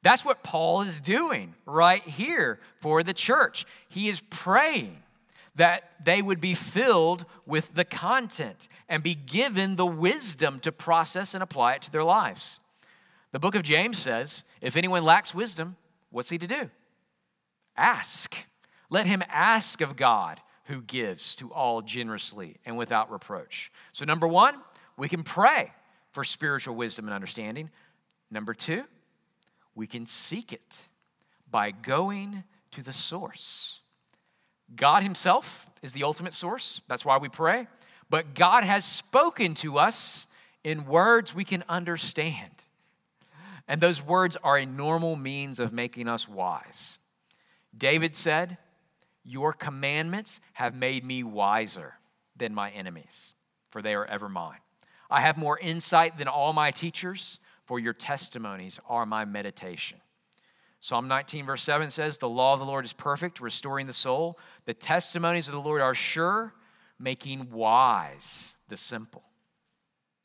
That's 0.04 0.24
what 0.24 0.44
Paul 0.44 0.84
is 0.84 1.02
doing 1.02 1.56
right 1.66 2.04
here 2.04 2.60
for 2.80 3.04
the 3.04 3.14
church. 3.14 3.66
He 3.90 4.08
is 4.08 4.22
praying 4.30 5.04
that 5.58 5.92
they 6.04 6.22
would 6.22 6.40
be 6.40 6.54
filled 6.54 7.26
with 7.46 7.74
the 7.74 7.84
content 7.86 8.68
and 8.88 9.04
be 9.04 9.16
given 9.16 9.76
the 9.76 9.86
wisdom 9.86 10.60
to 10.62 10.72
process 10.72 11.34
and 11.34 11.44
apply 11.44 11.74
it 11.74 11.82
to 11.84 11.92
their 11.92 12.04
lives. 12.04 12.60
The 13.32 13.40
book 13.40 13.56
of 13.56 13.64
James 13.64 14.00
says 14.00 14.44
if 14.62 14.78
anyone 14.78 15.04
lacks 15.04 15.36
wisdom, 15.36 15.76
what's 16.12 16.30
he 16.30 16.38
to 16.38 16.48
do? 16.48 16.70
Ask. 17.76 18.36
Let 18.90 19.06
him 19.06 19.22
ask 19.28 19.82
of 19.82 19.96
God 19.96 20.40
who 20.66 20.82
gives 20.82 21.36
to 21.36 21.52
all 21.52 21.82
generously 21.82 22.58
and 22.66 22.78
without 22.78 23.12
reproach. 23.12 23.72
So, 23.92 24.06
number 24.06 24.28
one, 24.28 24.56
we 24.98 25.10
can 25.10 25.24
pray 25.24 25.72
for 26.12 26.24
spiritual 26.24 26.76
wisdom 26.76 27.06
and 27.06 27.14
understanding. 27.14 27.70
Number 28.32 28.54
two, 28.54 28.84
we 29.76 29.88
can 29.88 30.06
seek 30.06 30.54
it 30.54 30.78
by 31.50 31.72
going 31.72 32.44
to 32.72 32.82
the 32.82 32.92
source. 32.92 33.82
God 34.76 35.04
Himself 35.04 35.68
is 35.82 35.94
the 35.94 36.04
ultimate 36.04 36.34
source. 36.34 36.82
That's 36.88 37.06
why 37.06 37.18
we 37.18 37.30
pray. 37.30 37.68
But 38.10 38.36
God 38.36 38.64
has 38.64 38.86
spoken 38.86 39.54
to 39.56 39.78
us 39.78 40.28
in 40.64 40.86
words 40.86 41.36
we 41.36 41.44
can 41.44 41.64
understand. 41.70 42.52
And 43.68 43.82
those 43.82 44.02
words 44.02 44.38
are 44.44 44.58
a 44.58 44.66
normal 44.66 45.16
means 45.16 45.60
of 45.60 45.74
making 45.74 46.08
us 46.08 46.28
wise. 46.28 46.98
David 47.78 48.16
said, 48.16 48.58
Your 49.24 49.52
commandments 49.54 50.40
have 50.54 50.74
made 50.74 51.04
me 51.04 51.24
wiser 51.24 51.96
than 52.36 52.54
my 52.54 52.70
enemies, 52.72 53.34
for 53.70 53.82
they 53.82 53.94
are 53.94 54.06
ever 54.06 54.30
mine. 54.30 54.60
I 55.10 55.22
have 55.22 55.38
more 55.38 55.58
insight 55.60 56.18
than 56.18 56.28
all 56.28 56.54
my 56.54 56.72
teachers, 56.72 57.40
for 57.66 57.80
your 57.80 57.94
testimonies 57.94 58.80
are 58.88 59.06
my 59.06 59.26
meditation. 59.26 60.00
Psalm 60.80 61.08
19, 61.08 61.46
verse 61.46 61.64
7 61.64 61.90
says, 61.90 62.18
The 62.18 62.30
law 62.30 62.54
of 62.54 62.60
the 62.60 62.66
Lord 62.66 62.86
is 62.86 62.94
perfect, 62.94 63.42
restoring 63.42 63.88
the 63.88 63.94
soul. 63.94 64.38
The 64.66 64.74
testimonies 64.74 65.48
of 65.48 65.54
the 65.54 65.60
Lord 65.60 65.82
are 65.82 65.96
sure, 65.96 66.54
making 67.00 67.52
wise 67.52 68.56
the 68.70 68.78
simple. 68.78 69.24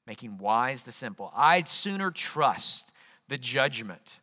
Making 0.07 0.39
wise 0.39 0.83
the 0.83 0.93
simple. 0.93 1.33
I'd 1.35 1.69
sooner 1.69 2.11
trust 2.11 2.93
the 3.29 3.39
judgment 3.39 4.21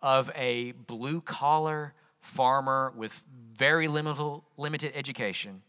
of 0.00 0.30
a 0.34 0.72
blue 0.72 1.20
collar 1.20 1.94
farmer 2.20 2.92
with 2.96 3.22
very 3.52 3.88
limited, 3.88 4.40
limited 4.56 4.92
education, 4.94 5.62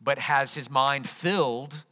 but 0.00 0.18
has 0.18 0.54
his 0.54 0.68
mind 0.68 1.08
filled 1.08 1.84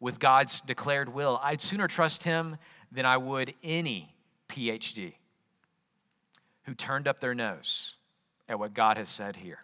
with 0.00 0.18
God's 0.18 0.60
declared 0.60 1.08
will, 1.08 1.40
I'd 1.42 1.60
sooner 1.60 1.86
trust 1.86 2.24
him 2.24 2.56
than 2.90 3.06
I 3.06 3.16
would 3.16 3.54
any 3.62 4.14
PhD 4.48 5.14
who 6.64 6.74
turned 6.74 7.06
up 7.08 7.20
their 7.20 7.34
nose 7.34 7.94
at 8.48 8.58
what 8.58 8.74
God 8.74 8.96
has 8.96 9.08
said 9.08 9.36
here. 9.36 9.60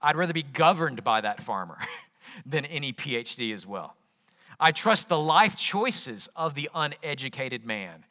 I'd 0.00 0.16
rather 0.16 0.32
be 0.32 0.42
governed 0.42 1.04
by 1.04 1.20
that 1.20 1.42
farmer 1.42 1.78
than 2.46 2.64
any 2.64 2.92
PhD 2.92 3.52
as 3.54 3.66
well. 3.66 3.96
I 4.58 4.72
trust 4.72 5.08
the 5.08 5.18
life 5.18 5.56
choices 5.56 6.28
of 6.36 6.54
the 6.54 6.68
uneducated 6.74 7.64
man 7.64 8.04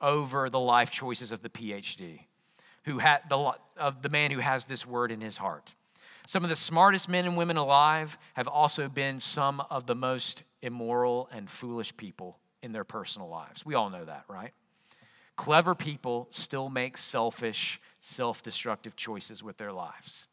over 0.00 0.50
the 0.50 0.60
life 0.60 0.90
choices 0.90 1.32
of 1.32 1.42
the 1.42 1.48
PhD, 1.48 2.20
who 2.84 2.98
had 2.98 3.20
the, 3.28 3.52
of 3.76 4.02
the 4.02 4.08
man 4.08 4.30
who 4.30 4.38
has 4.38 4.66
this 4.66 4.86
word 4.86 5.10
in 5.10 5.20
his 5.20 5.36
heart. 5.36 5.74
Some 6.26 6.42
of 6.42 6.50
the 6.50 6.56
smartest 6.56 7.08
men 7.08 7.24
and 7.24 7.36
women 7.36 7.56
alive 7.56 8.18
have 8.34 8.48
also 8.48 8.88
been 8.88 9.20
some 9.20 9.60
of 9.70 9.86
the 9.86 9.94
most 9.94 10.42
immoral 10.60 11.28
and 11.32 11.48
foolish 11.48 11.96
people 11.96 12.38
in 12.62 12.72
their 12.72 12.84
personal 12.84 13.28
lives. 13.28 13.64
We 13.64 13.74
all 13.74 13.90
know 13.90 14.04
that, 14.04 14.24
right? 14.28 14.52
Clever 15.36 15.74
people 15.74 16.26
still 16.30 16.68
make 16.68 16.96
selfish, 16.96 17.80
self 18.00 18.42
destructive 18.42 18.96
choices 18.96 19.42
with 19.42 19.58
their 19.58 19.72
lives 19.72 20.26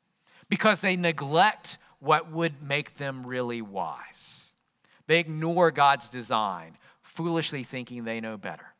because 0.50 0.82
they 0.82 0.96
neglect 0.96 1.78
what 2.00 2.32
would 2.32 2.62
make 2.62 2.98
them 2.98 3.26
really 3.26 3.62
wise. 3.62 4.54
They 5.08 5.20
ignore 5.20 5.72
God's 5.72 6.10
design, 6.10 6.78
foolishly 7.02 7.63
thinking 7.63 8.04
they 8.04 8.22
know 8.22 8.38
better. 8.38 8.74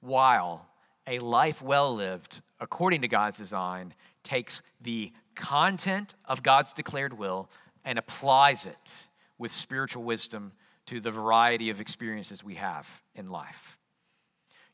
While 0.00 0.66
a 1.06 1.18
life 1.18 1.62
well 1.62 1.94
lived 1.94 2.42
according 2.58 3.02
to 3.02 3.08
God's 3.08 3.38
design 3.38 3.94
takes 4.22 4.62
the 4.80 5.12
content 5.34 6.14
of 6.24 6.42
God's 6.42 6.72
declared 6.72 7.18
will 7.18 7.48
and 7.84 7.98
applies 7.98 8.66
it 8.66 9.08
with 9.38 9.52
spiritual 9.52 10.02
wisdom 10.02 10.52
to 10.86 11.00
the 11.00 11.10
variety 11.10 11.70
of 11.70 11.80
experiences 11.80 12.44
we 12.44 12.54
have 12.54 13.02
in 13.14 13.30
life. 13.30 13.78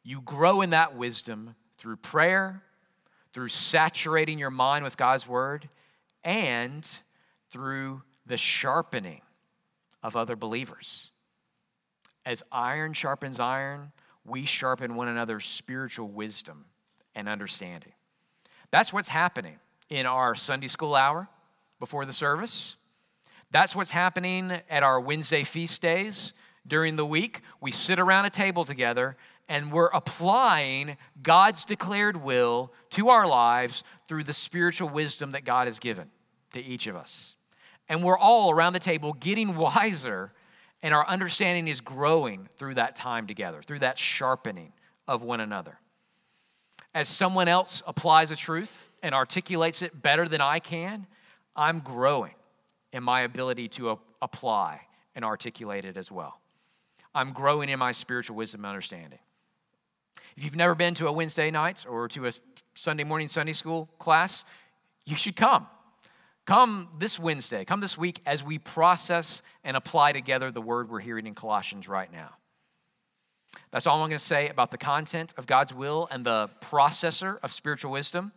You 0.07 0.21
grow 0.21 0.61
in 0.61 0.71
that 0.71 0.95
wisdom 0.95 1.57
through 1.79 1.97
prayer, 1.97 2.62
through 3.33 3.49
saturating 3.49 4.38
your 4.38 4.53
mind 4.53 4.85
with 4.85 4.97
God's 4.97 5.27
word, 5.27 5.69
and 6.23 6.88
through 7.51 8.03
the 8.25 8.37
sharpening 8.37 9.23
of 10.05 10.14
other 10.14 10.37
believers. 10.37 11.11
As 12.25 12.45
iron 12.53 12.92
sharpens 12.92 13.40
iron, 13.40 13.90
we 14.25 14.45
sharpen 14.45 14.95
one 14.95 15.09
another's 15.09 15.45
spiritual 15.45 16.07
wisdom 16.07 16.66
and 17.16 17.29
understanding. 17.29 17.92
That's 18.71 18.92
what's 18.92 19.09
happening 19.09 19.59
in 19.90 20.07
our 20.07 20.37
Sunday 20.37 20.69
school 20.69 20.95
hour 20.95 21.29
before 21.81 22.05
the 22.05 22.12
service. 22.12 22.77
That's 23.51 23.75
what's 23.75 23.90
happening 23.90 24.53
at 24.71 24.85
our 24.85 25.01
Wednesday 25.01 25.42
feast 25.42 25.83
days 25.83 26.33
during 26.64 26.95
the 26.95 27.07
week. 27.07 27.40
We 27.61 27.73
sit 27.73 27.99
around 27.99 28.27
a 28.27 28.31
table 28.31 28.64
together 28.64 29.16
and 29.49 29.71
we're 29.71 29.87
applying 29.89 30.97
God's 31.23 31.65
declared 31.65 32.17
will 32.17 32.73
to 32.91 33.09
our 33.09 33.27
lives 33.27 33.85
through 34.09 34.25
the 34.25 34.33
spiritual 34.33 34.89
wisdom 34.89 35.33
that 35.33 35.45
God 35.45 35.67
has 35.67 35.79
given 35.79 36.11
to 36.53 36.61
each 36.63 36.87
of 36.87 36.97
us. 36.97 37.37
And 37.89 38.03
we're 38.03 38.19
all 38.19 38.51
around 38.51 38.73
the 38.73 38.81
table 38.81 39.13
getting 39.13 39.57
wiser, 39.57 40.33
and 40.83 40.93
our 40.93 41.07
understanding 41.07 41.69
is 41.69 41.81
growing 41.81 42.49
through 42.57 42.75
that 42.75 42.97
time 42.97 43.27
together, 43.27 43.63
through 43.63 43.81
that 43.81 43.99
sharpening 43.99 44.73
of 45.07 45.23
one 45.23 45.41
another. 45.41 45.79
As 46.95 47.09
someone 47.09 47.47
else 47.47 47.83
applies 47.87 48.31
a 48.31 48.37
truth 48.37 48.91
and 49.03 49.15
articulates 49.15 49.83
it 49.83 50.01
better 50.01 50.27
than 50.27 50.41
I 50.41 50.59
can, 50.59 51.07
I'm 51.55 51.81
growing 51.81 52.35
in 52.93 53.03
my 53.03 53.21
ability 53.21 53.69
to 53.69 53.99
apply 54.23 54.81
and 55.15 55.25
articulate 55.25 55.85
it 55.85 55.97
as 55.97 56.11
well. 56.11 56.41
I'm 57.15 57.33
growing 57.33 57.69
in 57.69 57.79
my 57.79 57.93
spiritual 57.93 58.37
wisdom 58.37 58.65
and 58.65 58.71
understanding. 58.71 59.19
If 60.37 60.45
you've 60.45 60.57
never 60.57 60.75
been 60.75 60.95
to 60.95 61.09
a 61.09 61.13
Wednesday 61.13 61.51
night 61.51 61.87
or 61.89 62.09
to 62.09 62.27
a 62.27 62.33
Sunday 62.75 63.05
morning 63.05 63.29
Sunday 63.29 63.53
school 63.53 63.89
class, 63.99 64.45
you 65.05 65.17
should 65.17 65.37
come. 65.37 65.67
Come 66.47 66.89
this 66.99 67.19
Wednesday, 67.19 67.65
come 67.65 67.81
this 67.81 67.99
week 67.99 68.21
as 68.25 68.43
we 68.43 68.59
process 68.59 69.43
and 69.65 69.77
apply 69.77 70.13
together 70.13 70.51
the 70.51 70.61
word 70.61 70.89
we're 70.89 71.01
hearing 71.01 71.27
in 71.27 71.35
Colossians 71.35 71.89
right 71.89 72.13
now. 72.13 72.31
That's 73.73 73.87
all 73.87 74.01
I'm 74.01 74.09
going 74.09 74.19
to 74.19 74.25
say 74.25 74.49
about 74.49 74.71
the 74.71 74.79
content 74.79 75.35
of 75.37 75.47
God's 75.47 75.75
will 75.75 76.07
and 76.11 76.25
the 76.25 76.49
processor 76.61 77.39
of 77.43 77.53
spiritual 77.53 77.91
wisdom. 77.91 78.33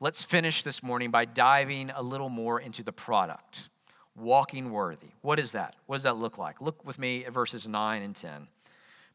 Let's 0.00 0.24
finish 0.24 0.62
this 0.62 0.82
morning 0.82 1.10
by 1.10 1.26
diving 1.26 1.90
a 1.90 2.02
little 2.02 2.30
more 2.30 2.58
into 2.58 2.82
the 2.82 2.92
product 2.92 3.68
walking 4.16 4.70
worthy. 4.70 5.08
What 5.20 5.38
is 5.38 5.52
that? 5.52 5.76
What 5.86 5.96
does 5.96 6.02
that 6.04 6.16
look 6.16 6.38
like? 6.38 6.60
Look 6.60 6.84
with 6.84 6.98
me 6.98 7.24
at 7.24 7.32
verses 7.32 7.68
9 7.68 8.02
and 8.02 8.14
10. 8.14 8.48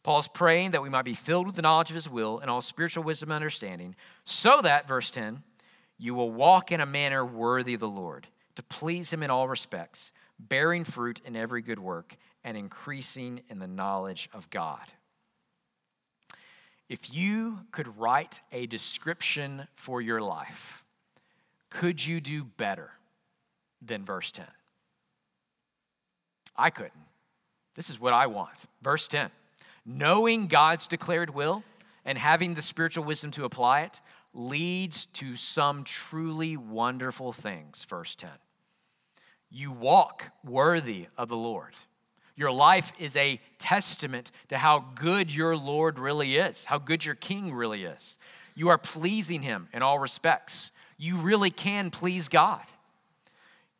Paul's 0.08 0.30
praying 0.30 0.72
that 0.72 0.82
we 0.82 0.88
might 0.88 1.04
be 1.04 1.14
filled 1.14 1.48
with 1.48 1.58
the 1.58 1.62
knowledge 1.62 1.90
of 1.90 1.96
his 1.96 2.08
will 2.10 2.40
and 2.40 2.50
all 2.50 2.62
spiritual 2.62 3.04
wisdom 3.04 3.30
and 3.30 3.36
understanding, 3.36 3.94
so 4.24 4.62
that, 4.62 4.88
verse 4.88 5.12
10, 5.12 5.44
you 5.98 6.16
will 6.16 6.32
walk 6.32 6.72
in 6.72 6.80
a 6.80 6.86
manner 6.86 7.26
worthy 7.26 7.74
of 7.74 7.82
the 7.82 7.90
Lord, 7.90 8.26
to 8.56 8.64
please 8.64 9.10
him 9.12 9.22
in 9.22 9.30
all 9.30 9.50
respects, 9.50 10.14
bearing 10.40 10.86
fruit 10.86 11.20
in 11.26 11.36
every 11.36 11.62
good 11.62 11.78
work, 11.78 12.16
and 12.46 12.56
increasing 12.56 13.42
in 13.50 13.60
the 13.60 13.68
knowledge 13.68 14.30
of 14.34 14.50
God. 14.50 14.80
If 16.88 17.14
you 17.14 17.66
could 17.74 18.00
write 18.00 18.40
a 18.54 18.66
description 18.66 19.68
for 19.76 20.00
your 20.02 20.22
life, 20.22 20.86
could 21.70 22.06
you 22.06 22.22
do 22.22 22.46
better 22.46 22.92
than 23.82 24.06
verse 24.06 24.32
10? 24.32 24.46
I 26.56 26.70
couldn't. 26.70 26.94
This 27.76 27.90
is 27.90 28.00
what 28.00 28.14
I 28.14 28.28
want. 28.28 28.68
Verse 28.82 29.06
10 29.08 29.32
knowing 29.88 30.48
God's 30.48 30.86
declared 30.86 31.34
will 31.34 31.64
and 32.06 32.18
having 32.18 32.54
the 32.54 32.62
spiritual 32.62 33.06
wisdom 33.06 33.32
to 33.32 33.46
apply 33.46 33.82
it 33.82 34.02
leads 34.34 35.08
to 35.08 35.36
some 35.36 35.84
truly 35.84 36.58
wonderful 36.58 37.32
things. 37.32 37.86
Verse 37.90 38.14
10. 38.14 38.30
You 39.50 39.72
walk 39.72 40.32
worthy 40.44 41.08
of 41.18 41.30
the 41.30 41.38
Lord. 41.38 41.74
Your 42.36 42.52
life 42.52 42.92
is 43.00 43.16
a 43.16 43.40
testament 43.58 44.30
to 44.50 44.58
how 44.58 44.86
good 44.94 45.34
your 45.34 45.56
Lord 45.56 45.98
really 45.98 46.38
is, 46.38 46.66
how 46.66 46.78
good 46.78 47.04
your 47.04 47.16
King 47.16 47.52
really 47.54 47.86
is. 47.86 48.20
You 48.54 48.70
are 48.70 48.78
pleasing 48.78 49.42
Him 49.42 49.70
in 49.74 49.82
all 49.82 49.98
respects. 49.98 50.72
You 50.98 51.18
really 51.18 51.50
can 51.50 51.90
please 51.90 52.28
God 52.28 52.62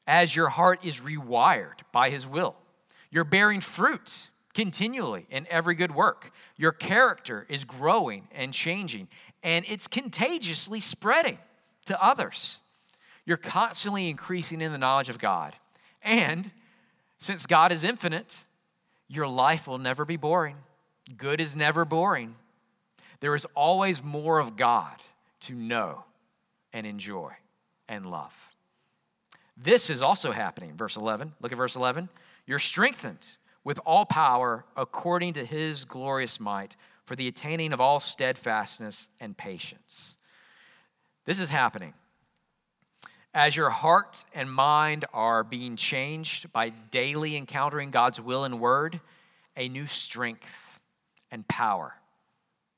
as 0.08 0.36
your 0.36 0.48
heart 0.48 0.86
is 0.86 1.02
rewired 1.02 1.80
by 1.92 2.10
His 2.10 2.26
will. 2.26 2.56
You're 3.12 3.26
bearing 3.26 3.62
fruit 3.62 4.30
continually 4.58 5.28
in 5.30 5.46
every 5.52 5.76
good 5.76 5.94
work. 5.94 6.32
Your 6.56 6.72
character 6.72 7.46
is 7.48 7.64
growing 7.64 8.28
and 8.34 8.52
changing, 8.52 9.08
and 9.44 9.64
it's 9.70 9.88
contagiously 9.88 10.80
spreading 10.80 11.38
to 11.86 12.04
others. 12.04 12.60
You're 13.24 13.38
constantly 13.38 14.10
increasing 14.10 14.62
in 14.62 14.72
the 14.72 14.80
knowledge 14.80 15.10
of 15.10 15.20
God. 15.20 15.54
And 16.02 16.52
since 17.20 17.46
God 17.46 17.72
is 17.72 17.84
infinite, 17.84 18.46
your 19.08 19.28
life 19.28 19.68
will 19.68 19.78
never 19.78 20.06
be 20.06 20.18
boring. 20.18 20.56
Good 21.16 21.40
is 21.40 21.56
never 21.56 21.86
boring. 21.86 22.34
There 23.20 23.36
is 23.36 23.46
always 23.56 24.02
more 24.02 24.40
of 24.40 24.58
God 24.58 24.96
to 25.42 25.54
know 25.54 26.04
and 26.74 26.88
enjoy 26.88 27.34
and 27.88 28.10
love. 28.10 28.34
This 29.56 29.92
is 29.92 30.02
also 30.02 30.32
happening. 30.32 30.76
Verse 30.76 30.98
11. 30.98 31.34
Look 31.42 31.52
at 31.52 31.58
verse 31.60 31.76
11. 31.76 32.10
You're 32.48 32.58
strengthened 32.58 33.38
with 33.68 33.80
all 33.86 34.06
power 34.06 34.64
according 34.78 35.34
to 35.34 35.44
his 35.44 35.84
glorious 35.84 36.40
might 36.40 36.78
for 37.04 37.18
the 37.18 37.28
attaining 37.28 37.74
of 37.74 37.82
all 37.82 38.00
steadfastness 38.00 39.10
and 39.20 39.36
patience. 39.36 40.16
This 41.26 41.42
is 41.42 41.50
happening. 41.50 41.94
As 43.34 43.58
your 43.58 43.70
heart 43.70 44.24
and 44.34 44.50
mind 44.50 45.04
are 45.12 45.44
being 45.44 45.76
changed 45.76 46.54
by 46.54 46.70
daily 46.70 47.36
encountering 47.36 47.92
God's 47.92 48.22
will 48.22 48.46
and 48.46 48.62
word, 48.62 49.02
a 49.58 49.68
new 49.68 49.86
strength 49.86 50.80
and 51.30 51.46
power 51.46 51.94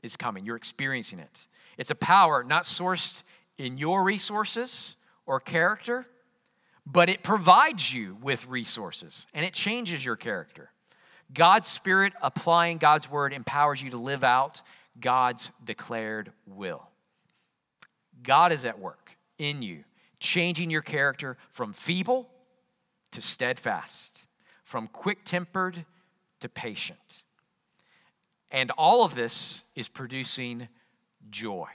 is 0.02 0.18
coming. 0.18 0.44
You're 0.44 0.56
experiencing 0.56 1.20
it. 1.20 1.46
It's 1.78 1.92
a 1.92 1.96
power 1.96 2.44
not 2.44 2.64
sourced 2.64 3.22
in 3.60 3.78
your 3.78 4.04
resources 4.04 4.96
or 5.28 5.40
character, 5.40 6.08
but 6.84 7.10
it 7.10 7.22
provides 7.22 7.94
you 7.94 8.18
with 8.24 8.48
resources 8.48 9.28
and 9.36 9.46
it 9.46 9.54
changes 9.54 10.04
your 10.04 10.16
character. 10.16 10.72
God's 11.34 11.68
Spirit 11.68 12.14
applying 12.22 12.78
God's 12.78 13.10
word 13.10 13.34
empowers 13.34 13.82
you 13.82 13.92
to 13.92 13.98
live 13.98 14.24
out 14.24 14.62
God's 15.00 15.52
declared 15.64 16.32
will. 16.46 16.88
God 18.22 18.52
is 18.52 18.66
at 18.66 18.80
work 18.80 19.12
in 19.38 19.62
you, 19.62 19.84
changing 20.20 20.70
your 20.70 20.82
character 20.82 21.38
from 21.50 21.74
feeble 21.74 22.30
to 23.12 23.22
steadfast, 23.22 24.24
from 24.64 24.88
quick 24.88 25.20
tempered 25.24 25.86
to 26.42 26.50
patient. 26.50 27.24
And 28.52 28.72
all 28.72 29.04
of 29.04 29.16
this 29.16 29.64
is 29.76 29.88
producing 29.88 30.68
joy 31.30 31.68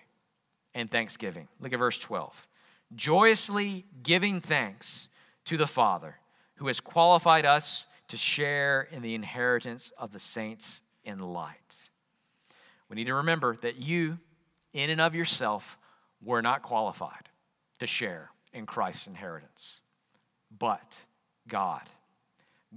and 0.75 0.91
thanksgiving. 0.91 1.49
Look 1.61 1.73
at 1.73 1.79
verse 1.79 1.99
12. 1.99 2.49
joyously 2.95 3.87
giving 4.03 4.41
thanks 4.41 5.09
to 5.45 5.57
the 5.57 5.67
Father 5.67 6.17
who 6.57 6.67
has 6.69 6.81
qualified 6.81 7.45
us 7.45 7.89
to 8.15 8.19
share 8.19 8.87
in 8.93 9.03
the 9.03 9.17
inheritance 9.17 9.93
of 9.99 10.13
the 10.13 10.21
saints 10.21 10.83
in 11.03 11.19
light. 11.19 11.91
We 12.89 12.95
need 12.95 13.07
to 13.07 13.15
remember 13.15 13.57
that 13.57 13.83
you, 13.83 14.19
in 14.73 14.89
and 14.89 15.01
of 15.01 15.17
yourself, 15.17 15.77
were 16.23 16.41
not 16.41 16.63
qualified 16.63 17.29
to 17.81 17.89
share 17.89 18.31
in 18.53 18.67
Christ's 18.67 19.09
inheritance, 19.09 19.81
but 20.57 21.05
God. 21.49 21.83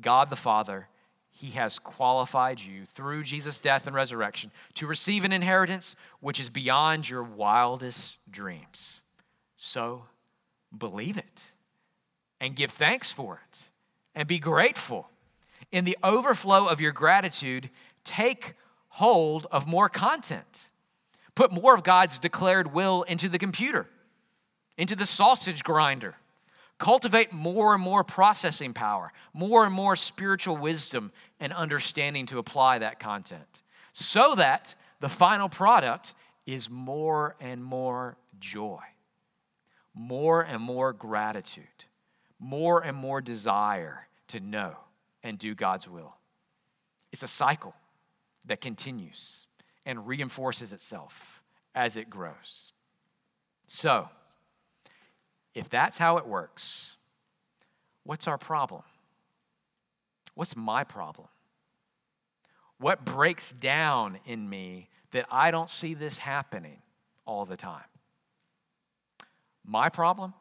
God 0.01 0.31
the 0.31 0.35
Father, 0.35 0.87
He 1.29 1.51
has 1.51 1.77
qualified 1.77 2.59
you 2.59 2.85
through 2.87 3.21
Jesus' 3.21 3.59
death 3.59 3.85
and 3.85 3.95
resurrection 3.95 4.49
to 4.73 4.87
receive 4.87 5.23
an 5.23 5.31
inheritance 5.31 5.95
which 6.19 6.39
is 6.39 6.49
beyond 6.49 7.07
your 7.07 7.21
wildest 7.21 8.17
dreams. 8.27 9.03
So 9.55 10.05
believe 10.75 11.15
it 11.15 11.43
and 12.41 12.55
give 12.55 12.71
thanks 12.71 13.11
for 13.11 13.39
it 13.47 13.69
and 14.15 14.27
be 14.27 14.39
grateful. 14.39 15.11
In 15.71 15.85
the 15.85 15.97
overflow 16.03 16.67
of 16.67 16.79
your 16.79 16.91
gratitude, 16.91 17.69
take 18.03 18.55
hold 18.89 19.47
of 19.51 19.67
more 19.67 19.89
content. 19.89 20.69
Put 21.35 21.51
more 21.51 21.75
of 21.75 21.83
God's 21.83 22.19
declared 22.19 22.73
will 22.73 23.03
into 23.03 23.29
the 23.29 23.37
computer, 23.37 23.87
into 24.77 24.95
the 24.95 25.05
sausage 25.05 25.63
grinder. 25.63 26.15
Cultivate 26.79 27.33
more 27.33 27.73
and 27.73 27.83
more 27.83 28.03
processing 28.03 28.73
power, 28.73 29.11
more 29.33 29.65
and 29.65 29.73
more 29.73 29.95
spiritual 29.95 30.57
wisdom 30.57 31.11
and 31.39 31.51
understanding 31.51 32.27
to 32.27 32.37
apply 32.37 32.79
that 32.79 32.99
content, 32.99 33.63
so 33.93 34.35
that 34.35 34.75
the 34.99 35.09
final 35.09 35.49
product 35.49 36.13
is 36.45 36.69
more 36.69 37.35
and 37.39 37.63
more 37.63 38.15
joy 38.39 38.79
more 39.97 40.41
and 40.41 40.61
more 40.61 40.93
gratitude, 40.93 41.65
more 42.39 42.83
and 42.83 42.95
more 42.95 43.21
desire 43.21 44.07
to 44.27 44.39
know 44.39 44.75
and 45.27 45.37
do 45.37 45.53
God's 45.53 45.89
will. 45.89 46.15
It's 47.11 47.21
a 47.21 47.27
cycle 47.27 47.75
that 48.45 48.61
continues 48.61 49.45
and 49.85 50.07
reinforces 50.07 50.71
itself 50.71 51.43
as 51.75 51.97
it 51.97 52.09
grows. 52.09 52.71
So, 53.67 54.07
if 55.53 55.67
that's 55.67 55.97
how 55.97 56.17
it 56.17 56.25
works, 56.25 56.95
what's 58.03 58.25
our 58.25 58.37
problem? 58.37 58.83
What's 60.33 60.55
my 60.55 60.85
problem? 60.85 61.27
What 62.79 63.03
breaks 63.03 63.51
down 63.51 64.19
in 64.25 64.49
me 64.49 64.87
that 65.11 65.25
I 65.29 65.51
don't 65.51 65.69
see 65.69 65.93
this 65.93 66.17
happening 66.19 66.81
all 67.25 67.45
the 67.45 67.57
time? 67.57 67.83
My 69.65 69.89
problem 69.89 70.33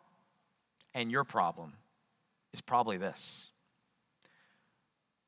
and 0.95 1.11
your 1.11 1.24
problem 1.24 1.72
is 2.53 2.61
probably 2.61 2.99
this 2.99 3.51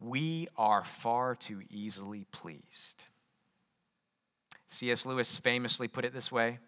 we 0.00 0.48
are 0.56 0.84
far 0.84 1.34
too 1.34 1.62
easily 1.70 2.24
pleased. 2.30 3.02
C.S. 4.68 5.06
Lewis 5.06 5.38
famously 5.38 5.88
put 5.88 6.04
it 6.04 6.12
this 6.12 6.30
way 6.30 6.58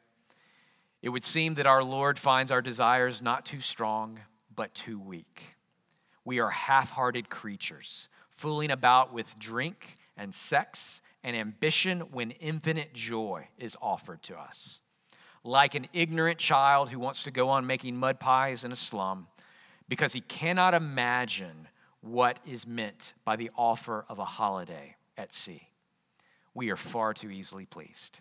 It 1.03 1.11
would 1.11 1.25
seem 1.25 1.55
that 1.55 1.67
our 1.67 1.83
Lord 1.83 2.19
finds 2.19 2.51
our 2.51 2.63
desires 2.63 3.23
not 3.23 3.45
too 3.45 3.61
strong, 3.61 4.21
but 4.55 4.75
too 4.75 4.99
weak. 4.99 5.43
We 6.25 6.41
are 6.41 6.51
half 6.51 6.91
hearted 6.91 7.31
creatures, 7.31 8.09
fooling 8.31 8.71
about 8.71 9.13
with 9.13 9.39
drink 9.39 9.97
and 10.17 10.35
sex 10.35 11.01
and 11.23 11.37
ambition 11.37 12.01
when 12.13 12.31
infinite 12.33 12.95
joy 12.95 13.49
is 13.59 13.77
offered 13.81 14.23
to 14.25 14.39
us 14.39 14.81
like 15.45 15.75
an 15.75 15.87
ignorant 15.93 16.39
child 16.39 16.91
who 16.91 16.99
wants 16.99 17.25
to 17.25 17.31
go 17.31 17.49
on 17.49 17.67
making 17.67 17.97
mud 17.97 18.21
pies 18.21 18.65
in 18.65 18.73
a 18.73 18.77
slum 18.77 19.27
because 19.89 20.13
he 20.13 20.21
cannot 20.21 20.75
imagine 20.75 21.69
what 22.01 22.39
is 22.47 22.67
meant 22.67 23.13
by 23.25 23.37
the 23.37 23.51
offer 23.57 24.05
of 24.09 24.19
a 24.19 24.25
holiday 24.25 24.97
at 25.17 25.33
sea. 25.33 25.69
We 26.55 26.71
are 26.71 26.77
far 26.77 27.15
too 27.15 27.31
easily 27.31 27.67
pleased. 27.67 28.21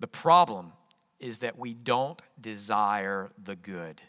The 0.00 0.06
problem 0.06 0.72
is 1.20 1.38
that 1.38 1.58
we 1.58 1.74
don't 1.74 2.20
desire 2.40 3.30
the 3.42 3.54
good 3.54 4.00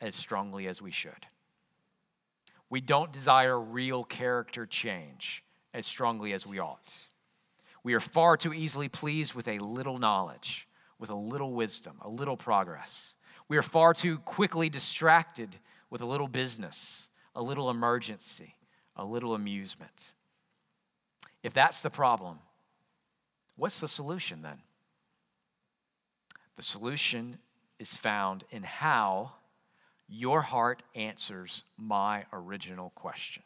as 0.00 0.14
strongly 0.14 0.66
as 0.66 0.82
we 0.82 0.90
should. 0.90 1.26
We 2.68 2.80
don't 2.80 3.12
desire 3.12 3.58
real 3.58 4.02
character 4.02 4.66
change 4.66 5.44
as 5.72 5.86
strongly 5.86 6.32
as 6.32 6.46
we 6.46 6.58
ought. 6.58 7.06
We 7.84 7.94
are 7.94 8.00
far 8.00 8.36
too 8.36 8.52
easily 8.52 8.88
pleased 8.88 9.34
with 9.34 9.46
a 9.46 9.60
little 9.60 9.98
knowledge 9.98 10.66
with 10.98 11.10
a 11.10 11.14
little 11.14 11.52
wisdom, 11.52 11.98
a 12.00 12.08
little 12.08 12.36
progress. 12.36 13.14
We 13.48 13.56
are 13.56 13.62
far 13.62 13.94
too 13.94 14.18
quickly 14.18 14.68
distracted 14.68 15.56
with 15.90 16.00
a 16.00 16.06
little 16.06 16.28
business, 16.28 17.08
a 17.36 17.42
little 17.42 17.70
emergency, 17.70 18.56
a 18.96 19.04
little 19.04 19.34
amusement. 19.34 20.12
If 21.42 21.52
that's 21.52 21.82
the 21.82 21.90
problem, 21.90 22.38
what's 23.54 23.78
the 23.78 23.86
solution 23.86 24.42
then? 24.42 24.58
The 26.56 26.62
solution 26.62 27.38
is 27.78 27.96
found 27.96 28.44
in 28.50 28.62
how 28.62 29.32
your 30.08 30.40
heart 30.40 30.82
answers 30.94 31.62
my 31.76 32.24
original 32.32 32.90
question 32.94 33.42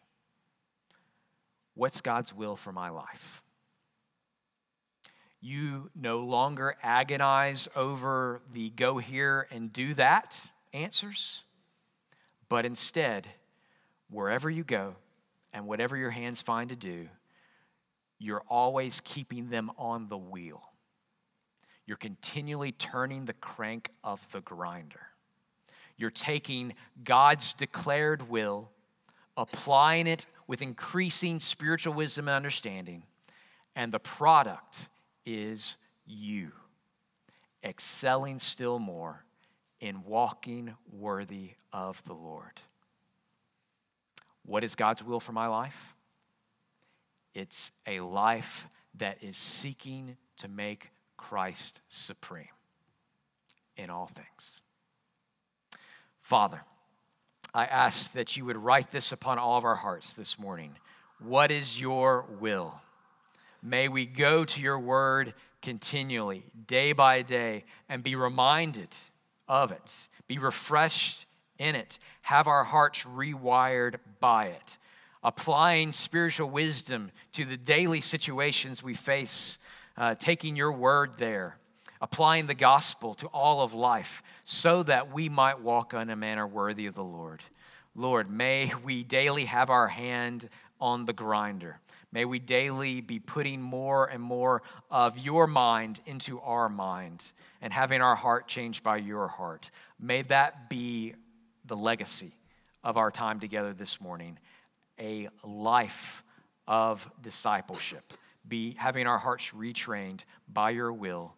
What's 1.75 2.01
God's 2.01 2.33
will 2.33 2.57
for 2.57 2.73
my 2.73 2.91
life? 2.91 3.43
You 5.41 5.91
no 5.97 6.21
longer 6.21 6.77
agonize 6.83 7.69
over 7.75 8.43
the 8.53 8.71
go 8.71 8.99
here 8.99 9.49
and 9.51 9.73
do 9.73 9.95
that 9.95 10.39
answers, 10.73 11.43
but 12.49 12.67
instead, 12.67 13.27
wherever 14.11 14.51
you 14.51 14.65
go 14.65 14.95
and 15.53 15.67
whatever 15.67 15.97
your 15.97 16.11
hands 16.11 16.43
find 16.43 16.71
to 16.71 16.77
do, 16.77 17.09
you're 18.19 18.43
always 18.49 19.01
keeping 19.01 19.49
them 19.49 19.71
on 19.79 20.09
the 20.09 20.19
wheel. 20.19 20.63
You're 21.87 21.97
continually 21.97 22.73
turning 22.73 23.25
the 23.25 23.33
crank 23.33 23.91
of 24.05 24.27
the 24.33 24.41
grinder. 24.41 25.01
You're 25.97 26.11
taking 26.11 26.75
God's 27.03 27.53
declared 27.53 28.29
will, 28.29 28.71
applying 29.37 30.07
it 30.07 30.27
with 30.47 30.63
increasing 30.63 31.39
spiritual 31.39 31.95
wisdom 31.95 32.29
and 32.29 32.35
understanding, 32.35 33.05
and 33.75 33.93
the 33.93 33.99
product 33.99 34.89
is 35.25 35.77
you, 36.07 36.53
excelling 37.65 38.39
still 38.39 38.79
more 38.79 39.25
in 39.81 40.03
walking 40.05 40.75
worthy 40.93 41.53
of 41.73 42.03
the 42.05 42.15
Lord. 42.15 42.61
What 44.51 44.65
is 44.65 44.75
God's 44.75 45.01
will 45.01 45.21
for 45.21 45.31
my 45.31 45.47
life? 45.47 45.95
It's 47.35 47.71
a 47.87 48.01
life 48.01 48.67
that 48.97 49.23
is 49.23 49.37
seeking 49.37 50.17
to 50.39 50.49
make 50.49 50.91
Christ 51.17 51.81
supreme 51.89 52.49
in 53.77 53.91
all 53.91 54.09
things. 54.09 54.61
Father, 56.21 56.63
I 57.55 57.67
ask 57.67 58.13
that 58.15 58.37
you 58.37 58.45
would 58.45 58.57
write 58.57 58.91
this 58.91 59.13
upon 59.13 59.39
all 59.39 59.57
of 59.57 59.65
our 59.65 59.77
hearts 59.77 60.17
this 60.17 60.37
morning. 60.37 60.73
What 61.21 61.53
is 61.53 61.81
your 61.81 62.27
will? 62.41 62.75
May 63.63 63.87
we 63.87 64.05
go 64.05 64.45
to 64.45 64.61
your 64.61 64.81
word 64.81 65.33
continually, 65.63 66.43
day 66.67 66.93
by 66.93 67.23
day, 67.23 67.67
and 67.89 68.03
be 68.03 68.17
reminded 68.17 68.97
of 69.47 69.71
it, 69.71 70.09
be 70.27 70.39
refreshed 70.39 71.27
in 71.61 71.77
it, 71.77 71.99
have 72.23 72.49
our 72.49 72.65
hearts 72.65 73.05
rewired 73.05 73.97
by 74.19 74.47
it, 74.47 74.79
applying 75.23 75.93
spiritual 75.93 76.51
wisdom 76.51 77.13
to 77.33 77.45
the 77.45 77.57
daily 77.57 78.01
situations 78.01 78.83
we 78.83 78.95
face, 78.95 79.59
uh, 79.97 80.17
taking 80.17 80.57
your 80.57 80.73
word 80.73 81.13
there, 81.19 81.57
applying 82.01 82.47
the 82.47 82.55
gospel 82.55 83.15
to 83.15 83.29
all 83.29 83.63
of 83.63 83.73
life, 83.73 84.23
so 84.43 84.83
that 84.83 85.13
we 85.13 85.29
might 85.29 85.61
walk 85.61 85.95
in 85.95 86.11
a 86.11 86.17
manner 86.17 86.47
worthy 86.47 86.87
of 86.87 86.95
the 86.97 87.05
Lord. 87.05 87.43
Lord, 87.95 88.29
may 88.29 88.73
we 88.83 89.05
daily 89.05 89.45
have 89.45 89.71
our 89.71 89.89
hand 89.89 90.49
on 90.81 91.05
the 91.05 91.13
grinder 91.13 91.79
May 92.13 92.25
we 92.25 92.41
daily 92.41 93.01
be 93.01 93.21
putting 93.21 93.63
more 93.63 94.07
and 94.07 94.23
more 94.23 94.63
of 94.91 95.17
your 95.17 95.47
mind 95.47 96.01
into 96.07 96.41
our 96.41 96.69
mind 96.69 97.33
and 97.63 97.73
having 97.73 98.01
our 98.01 98.17
heart 98.17 98.49
changed 98.49 98.83
by 98.83 98.97
your 98.97 99.29
heart. 99.29 99.71
May 100.01 100.23
that 100.23 100.69
be 100.69 101.15
the 101.71 101.77
legacy 101.77 102.33
of 102.83 102.97
our 102.97 103.13
time 103.13 103.39
together 103.39 103.73
this 103.73 104.01
morning 104.01 104.37
a 104.99 105.29
life 105.45 106.23
of 106.67 107.09
discipleship, 107.23 108.13
be 108.47 108.75
having 108.75 109.07
our 109.07 109.19
hearts 109.19 109.53
retrained 109.57 110.21
by 110.53 110.71
your 110.71 110.93
will, 110.93 111.33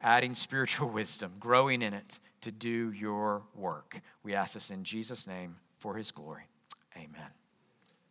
adding 0.00 0.34
spiritual 0.34 0.88
wisdom, 1.00 1.32
growing 1.38 1.82
in 1.82 1.92
it 1.92 2.18
to 2.40 2.50
do 2.50 2.90
your 2.90 3.42
work. 3.54 4.00
We 4.24 4.34
ask 4.34 4.54
this 4.54 4.70
in 4.70 4.82
Jesus' 4.82 5.26
name 5.26 5.56
for 5.78 5.94
his 5.94 6.10
glory. 6.10 6.44
Amen. 6.96 7.41